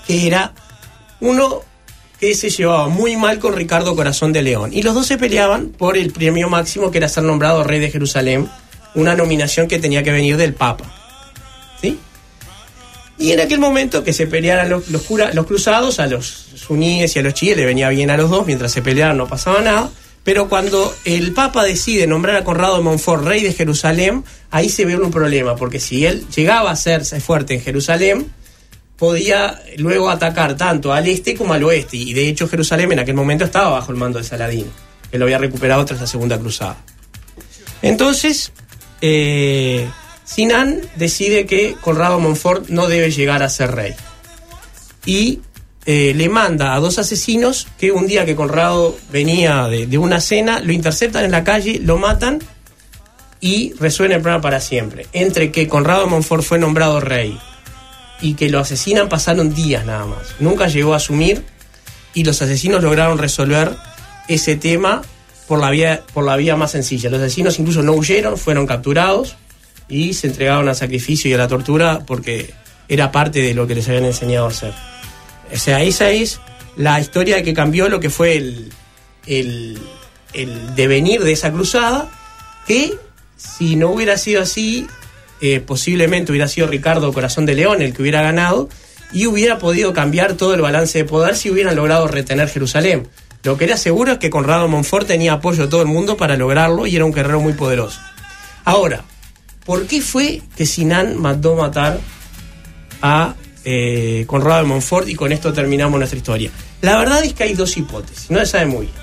que 0.08 0.26
era 0.26 0.54
uno 1.20 1.62
que 2.20 2.36
se 2.36 2.50
llevaba 2.50 2.88
muy 2.88 3.18
mal 3.18 3.40
con 3.40 3.56
Ricardo 3.56 3.96
Corazón 3.96 4.32
de 4.32 4.42
León. 4.42 4.72
Y 4.74 4.82
los 4.82 4.94
dos 4.94 5.08
se 5.08 5.18
peleaban 5.18 5.68
por 5.70 5.98
el 5.98 6.12
premio 6.12 6.50
máximo 6.50 6.90
que 6.92 6.98
era 7.00 7.10
ser 7.10 7.24
nombrado 7.24 7.64
rey 7.64 7.80
de 7.80 7.92
Jerusalén, 7.92 8.50
una 8.96 9.16
nominación 9.16 9.68
que 9.68 9.80
tenía 9.80 10.04
que 10.04 10.12
venir 10.12 10.38
del 10.38 10.54
Papa. 10.54 10.86
¿Sí? 11.82 12.00
Y 13.18 13.32
en 13.32 13.40
aquel 13.42 13.60
momento 13.60 14.04
que 14.04 14.14
se 14.14 14.26
pelearan 14.28 14.70
los, 14.70 14.84
cura- 15.06 15.34
los 15.34 15.46
cruzados, 15.46 16.00
a 16.00 16.08
los 16.08 16.26
suníes 16.56 17.16
y 17.16 17.20
a 17.20 17.24
los 17.24 17.34
chiíes 17.34 17.58
le 17.58 17.66
venía 17.66 17.90
bien 17.90 18.10
a 18.10 18.18
los 18.18 18.30
dos, 18.30 18.46
mientras 18.46 18.72
se 18.72 18.82
peleaban 18.82 19.18
no 19.18 19.28
pasaba 19.28 19.62
nada. 19.62 19.90
Pero 20.24 20.48
cuando 20.48 20.96
el 21.04 21.34
Papa 21.34 21.66
decide 21.66 22.08
nombrar 22.08 22.38
a 22.38 22.44
Conrado 22.46 22.78
de 22.78 22.84
Montfort 22.84 23.26
rey 23.26 23.42
de 23.44 23.52
Jerusalén, 23.54 24.24
ahí 24.52 24.70
se 24.70 24.86
ve 24.86 24.96
un 24.96 25.12
problema, 25.12 25.58
porque 25.58 25.82
si 25.82 26.06
él 26.06 26.26
llegaba 26.34 26.70
a 26.70 26.74
hacerse 26.74 27.20
fuerte 27.20 27.56
en 27.56 27.62
Jerusalén, 27.62 28.32
podía 29.04 29.62
luego 29.80 30.10
atacar 30.10 30.56
tanto 30.56 30.94
al 30.94 31.06
este 31.10 31.36
como 31.36 31.54
al 31.54 31.62
oeste. 31.66 31.98
Y 31.98 32.14
de 32.14 32.30
hecho 32.30 32.48
Jerusalén 32.48 32.90
en 32.94 33.00
aquel 33.00 33.16
momento 33.16 33.44
estaba 33.44 33.72
bajo 33.72 33.92
el 33.92 33.98
mando 33.98 34.18
de 34.18 34.24
Saladino, 34.24 34.72
que 35.12 35.18
lo 35.18 35.26
había 35.26 35.40
recuperado 35.40 35.84
tras 35.84 36.00
la 36.00 36.08
Segunda 36.08 36.40
Cruzada. 36.40 36.78
Entonces, 37.82 38.54
eh, 39.02 39.90
Sinan 40.24 40.80
decide 40.96 41.46
que 41.46 41.76
Conrado 41.82 42.18
Montfort 42.18 42.70
no 42.70 42.88
debe 42.88 43.12
llegar 43.12 43.44
a 43.44 43.50
ser 43.50 43.72
rey. 43.72 43.94
Y 45.06 45.42
eh, 45.86 46.14
le 46.16 46.30
manda 46.30 46.74
a 46.74 46.80
dos 46.80 46.98
asesinos 46.98 47.68
que 47.78 47.92
un 47.92 48.08
día 48.08 48.26
que 48.26 48.38
Conrado 48.38 48.98
venía 49.12 49.68
de, 49.68 49.98
una 49.98 50.22
cena, 50.22 50.62
lo 50.62 50.72
interceptan 50.72 51.26
en 51.26 51.32
la 51.32 51.44
calle, 51.44 51.82
lo 51.84 51.98
matan 51.98 52.40
y 53.42 53.74
resuena 53.74 54.16
el 54.16 54.22
programa 54.22 54.42
para 54.42 54.62
siempre. 54.62 55.08
Entre 55.12 55.52
que 55.52 55.68
Conrado 55.68 56.08
Montfort 56.08 56.44
fue 56.44 56.58
nombrado 56.58 57.02
rey 57.02 57.38
y 58.22 58.36
que 58.36 58.50
lo 58.50 58.60
asesinan 58.60 59.10
pasaron 59.10 59.54
días 59.54 59.86
nada 59.86 60.06
más. 60.06 60.36
Nunca 60.40 60.68
llegó 60.68 60.94
a 60.94 60.98
asumir 60.98 61.44
y 62.14 62.24
los 62.24 62.42
asesinos 62.42 62.82
lograron 62.82 63.18
resolver 63.18 63.76
ese 64.28 64.56
tema 64.56 65.02
por 65.48 65.60
la 65.60 65.70
vía, 65.70 66.04
por 66.14 66.24
la 66.24 66.36
vía 66.36 66.56
más 66.56 66.72
sencilla. 66.72 67.10
Los 67.10 67.22
asesinos 67.22 67.60
incluso 67.60 67.82
no 67.82 67.94
huyeron, 67.94 68.38
fueron 68.38 68.66
capturados 68.66 69.36
y 69.88 70.14
se 70.14 70.28
entregaron 70.28 70.68
al 70.70 70.76
sacrificio 70.76 71.30
y 71.30 71.34
a 71.34 71.38
la 71.38 71.48
tortura 71.48 72.04
porque 72.06 72.54
era 72.88 73.12
parte 73.12 73.42
de 73.42 73.54
lo 73.54 73.68
que 73.68 73.76
les 73.76 73.88
habían 73.88 74.06
enseñado 74.06 74.46
a 74.46 74.50
hacer. 74.50 74.74
Esa 75.52 75.82
es 75.82 76.40
la 76.76 77.00
historia 77.00 77.44
que 77.44 77.54
cambió 77.54 77.90
lo 77.90 78.00
que 78.00 78.10
fue 78.10 78.36
el, 78.36 78.72
el, 79.28 79.80
el 80.34 80.76
devenir 80.76 81.24
de 81.24 81.32
esa 81.32 81.52
cruzada, 81.52 82.10
que 82.68 82.94
si 83.38 83.76
no 83.76 83.92
hubiera 83.92 84.18
sido 84.18 84.42
así, 84.42 84.88
eh, 85.46 85.60
posiblemente 85.60 86.32
hubiera 86.32 86.48
sido 86.48 86.68
Ricardo 86.68 87.12
Corazón 87.12 87.46
de 87.46 87.54
León 87.54 87.82
el 87.82 87.94
que 87.94 88.02
hubiera 88.02 88.22
ganado 88.22 88.70
y 89.12 89.26
hubiera 89.26 89.58
podido 89.58 89.92
cambiar 89.92 90.36
todo 90.36 90.54
el 90.54 90.62
balance 90.62 91.00
de 91.00 91.04
poder 91.04 91.36
si 91.36 91.52
hubieran 91.52 91.76
logrado 91.76 92.08
retener 92.08 92.48
Jerusalén. 92.48 93.10
Lo 93.44 93.58
que 93.58 93.66
era 93.66 93.76
seguro 93.76 94.14
es 94.14 94.18
que 94.20 94.30
Conrado 94.30 94.70
Monfort 94.70 95.06
tenía 95.06 95.34
apoyo 95.34 95.64
de 95.64 95.68
todo 95.70 95.82
el 95.82 95.90
mundo 95.90 96.16
para 96.16 96.38
lograrlo 96.38 96.88
y 96.88 96.96
era 96.96 97.04
un 97.04 97.12
guerrero 97.12 97.42
muy 97.42 97.52
poderoso. 97.52 98.00
Ahora, 98.64 99.04
¿por 99.66 99.86
qué 99.86 100.00
fue 100.00 100.42
que 100.56 100.66
Sinan 100.66 101.20
mandó 101.22 101.58
matar 101.58 102.00
a 103.02 103.36
eh, 103.66 104.24
Conrado 104.28 104.62
de 104.62 104.68
Montfort 104.70 105.10
y 105.10 105.16
con 105.16 105.34
esto 105.34 105.52
terminamos 105.52 105.98
nuestra 105.98 106.18
historia? 106.18 106.52
La 106.80 106.98
verdad 106.98 107.22
es 107.22 107.34
que 107.34 107.44
hay 107.44 107.54
dos 107.54 107.76
hipótesis, 107.76 108.32
no 108.32 108.40
se 108.40 108.46
sabe 108.46 108.68
muy 108.68 108.86
bien. 108.86 108.98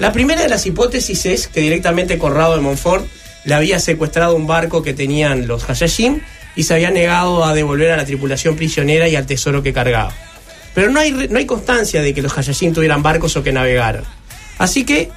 La 0.00 0.10
primera 0.10 0.42
de 0.42 0.48
las 0.48 0.66
hipótesis 0.66 1.24
es 1.26 1.46
que 1.46 1.60
directamente 1.60 2.18
Conrado 2.18 2.56
de 2.56 2.62
Montfort 2.62 3.06
le 3.48 3.54
había 3.54 3.80
secuestrado 3.80 4.36
un 4.36 4.46
barco 4.46 4.82
que 4.82 4.92
tenían 4.92 5.46
los 5.48 5.64
Hashashim 5.64 6.20
y 6.54 6.64
se 6.64 6.74
había 6.74 6.90
negado 6.90 7.46
a 7.46 7.54
devolver 7.54 7.90
a 7.92 7.96
la 7.96 8.04
tripulación 8.04 8.56
prisionera 8.56 9.08
y 9.08 9.16
al 9.16 9.24
tesoro 9.24 9.62
que 9.62 9.72
cargaba. 9.72 10.12
Pero 10.74 10.90
no 10.90 11.00
hay, 11.00 11.12
no 11.12 11.38
hay 11.38 11.46
constancia 11.46 12.02
de 12.02 12.12
que 12.12 12.20
los 12.20 12.30
Hashashim 12.34 12.74
tuvieran 12.74 13.02
barcos 13.02 13.36
o 13.36 13.42
que 13.42 13.50
navegaran. 13.50 14.04
Así 14.58 14.84
que 14.84 15.10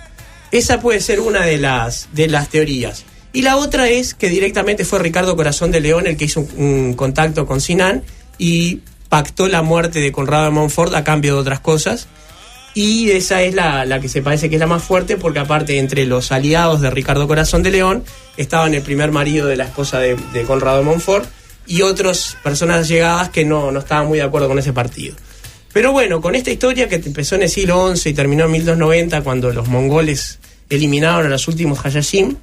esa 0.52 0.80
puede 0.80 1.02
ser 1.02 1.20
una 1.20 1.46
de 1.46 1.58
las, 1.58 2.08
de 2.14 2.30
las 2.30 2.48
teorías. 2.48 3.04
Y 3.34 3.42
la 3.42 3.58
otra 3.58 3.90
es 3.90 4.14
que 4.14 4.30
directamente 4.30 4.86
fue 4.86 5.00
Ricardo 5.00 5.36
Corazón 5.36 5.72
de 5.72 5.82
León 5.82 6.08
el 6.08 6.16
que 6.16 6.24
hizo 6.24 6.40
un, 6.40 6.64
un 6.64 6.94
contacto 6.94 7.46
con 7.46 7.60
Sinan 7.60 8.02
y 8.38 8.80
pactó 9.10 9.50
la 9.50 9.62
muerte 9.62 10.00
de 10.00 10.14
Conrado 10.14 10.46
de 10.46 10.52
Montfort 10.52 10.96
a 10.96 11.04
cambio 11.04 11.34
de 11.34 11.42
otras 11.42 11.60
cosas. 11.60 12.08
Y 12.74 13.12
esa 13.12 13.42
es 13.42 13.54
la, 13.54 13.86
la 13.86 14.00
que 14.00 14.08
se 14.08 14.22
parece 14.22 14.50
que 14.50 14.56
es 14.56 14.60
la 14.60 14.68
más 14.68 14.84
fuerte, 14.84 15.18
porque 15.18 15.40
aparte 15.40 15.78
entre 15.78 16.06
los 16.06 16.32
aliados 16.32 16.80
de 16.82 16.90
Ricardo 16.90 17.28
Corazón 17.28 17.64
de 17.64 17.72
León 17.72 18.04
estaban 18.38 18.74
el 18.74 18.82
primer 18.82 19.12
marido 19.12 19.48
de 19.48 19.58
la 19.58 19.66
esposa 19.66 20.00
de, 20.00 20.16
Conrado 20.48 20.78
de 20.78 20.86
Montfort 20.86 21.26
y 21.68 21.82
otras 21.82 22.38
personas 22.44 22.88
llegadas 22.88 23.30
que 23.30 23.44
no, 23.44 23.72
no 23.72 23.80
estaban 23.80 24.08
muy 24.08 24.20
de 24.20 24.24
acuerdo 24.24 24.48
con 24.48 24.58
ese 24.58 24.72
partido. 24.72 25.16
Pero 25.74 25.92
bueno, 25.92 26.22
con 26.22 26.36
esta 26.36 26.52
historia 26.52 26.88
que 26.88 26.96
empezó 26.96 27.36
en 27.36 27.44
el 27.44 27.50
siglo 27.50 27.96
XI 27.96 28.10
y 28.10 28.14
terminó 28.14 28.46
en 28.46 28.52
1290, 28.52 29.22
cuando 29.22 29.52
los 29.52 29.68
mongoles 29.68 30.40
eliminaron 30.70 31.26
a 31.26 31.30
los 31.30 31.48
últimos 31.48 31.80
Hashashim, 31.80 32.36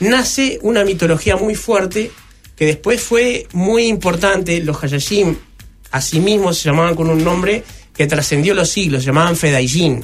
nace 0.00 0.58
una 0.62 0.84
mitología 0.84 1.36
muy 1.36 1.54
fuerte 1.54 2.10
que 2.56 2.66
después 2.66 3.00
fue 3.00 3.46
muy 3.52 3.86
importante. 3.86 4.60
Los 4.60 4.76
Hashashim 4.76 5.36
asimismo 5.90 6.52
se 6.52 6.68
llamaban 6.68 6.94
con 6.94 7.08
un 7.08 7.24
nombre 7.24 7.64
que 8.00 8.06
trascendió 8.06 8.54
los 8.54 8.70
siglos, 8.70 9.04
llamaban 9.04 9.36
Fedayjin. 9.36 10.02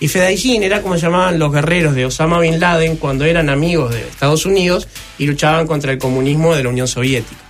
Y 0.00 0.08
Fedayjin 0.08 0.64
era 0.64 0.82
como 0.82 0.96
llamaban 0.96 1.38
los 1.38 1.52
guerreros 1.52 1.94
de 1.94 2.04
Osama 2.04 2.40
Bin 2.40 2.58
Laden 2.58 2.96
cuando 2.96 3.24
eran 3.24 3.48
amigos 3.48 3.94
de 3.94 4.00
Estados 4.00 4.44
Unidos 4.44 4.88
y 5.20 5.26
luchaban 5.26 5.64
contra 5.64 5.92
el 5.92 5.98
comunismo 5.98 6.56
de 6.56 6.64
la 6.64 6.70
Unión 6.70 6.88
Soviética. 6.88 7.40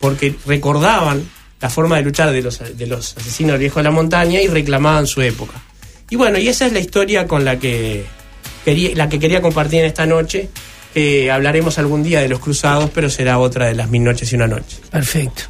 Porque 0.00 0.34
recordaban 0.46 1.22
la 1.60 1.70
forma 1.70 1.94
de 1.98 2.02
luchar 2.02 2.32
de 2.32 2.42
los, 2.42 2.58
de 2.76 2.86
los 2.88 3.16
asesinos 3.16 3.52
del 3.52 3.60
viejo 3.60 3.78
de 3.78 3.84
la 3.84 3.92
montaña 3.92 4.40
y 4.42 4.48
reclamaban 4.48 5.06
su 5.06 5.22
época. 5.22 5.62
Y 6.10 6.16
bueno, 6.16 6.36
y 6.36 6.48
esa 6.48 6.66
es 6.66 6.72
la 6.72 6.80
historia 6.80 7.28
con 7.28 7.44
la 7.44 7.56
que 7.56 8.04
quería, 8.64 8.96
la 8.96 9.08
que 9.08 9.20
quería 9.20 9.40
compartir 9.40 9.78
en 9.78 9.86
esta 9.86 10.06
noche. 10.06 10.48
que 10.92 11.30
hablaremos 11.30 11.78
algún 11.78 12.02
día 12.02 12.18
de 12.18 12.28
los 12.28 12.40
cruzados, 12.40 12.90
pero 12.92 13.08
será 13.08 13.38
otra 13.38 13.66
de 13.66 13.76
las 13.76 13.90
mil 13.90 14.02
noches 14.02 14.32
y 14.32 14.34
una 14.34 14.48
noche. 14.48 14.78
Perfecto. 14.90 15.44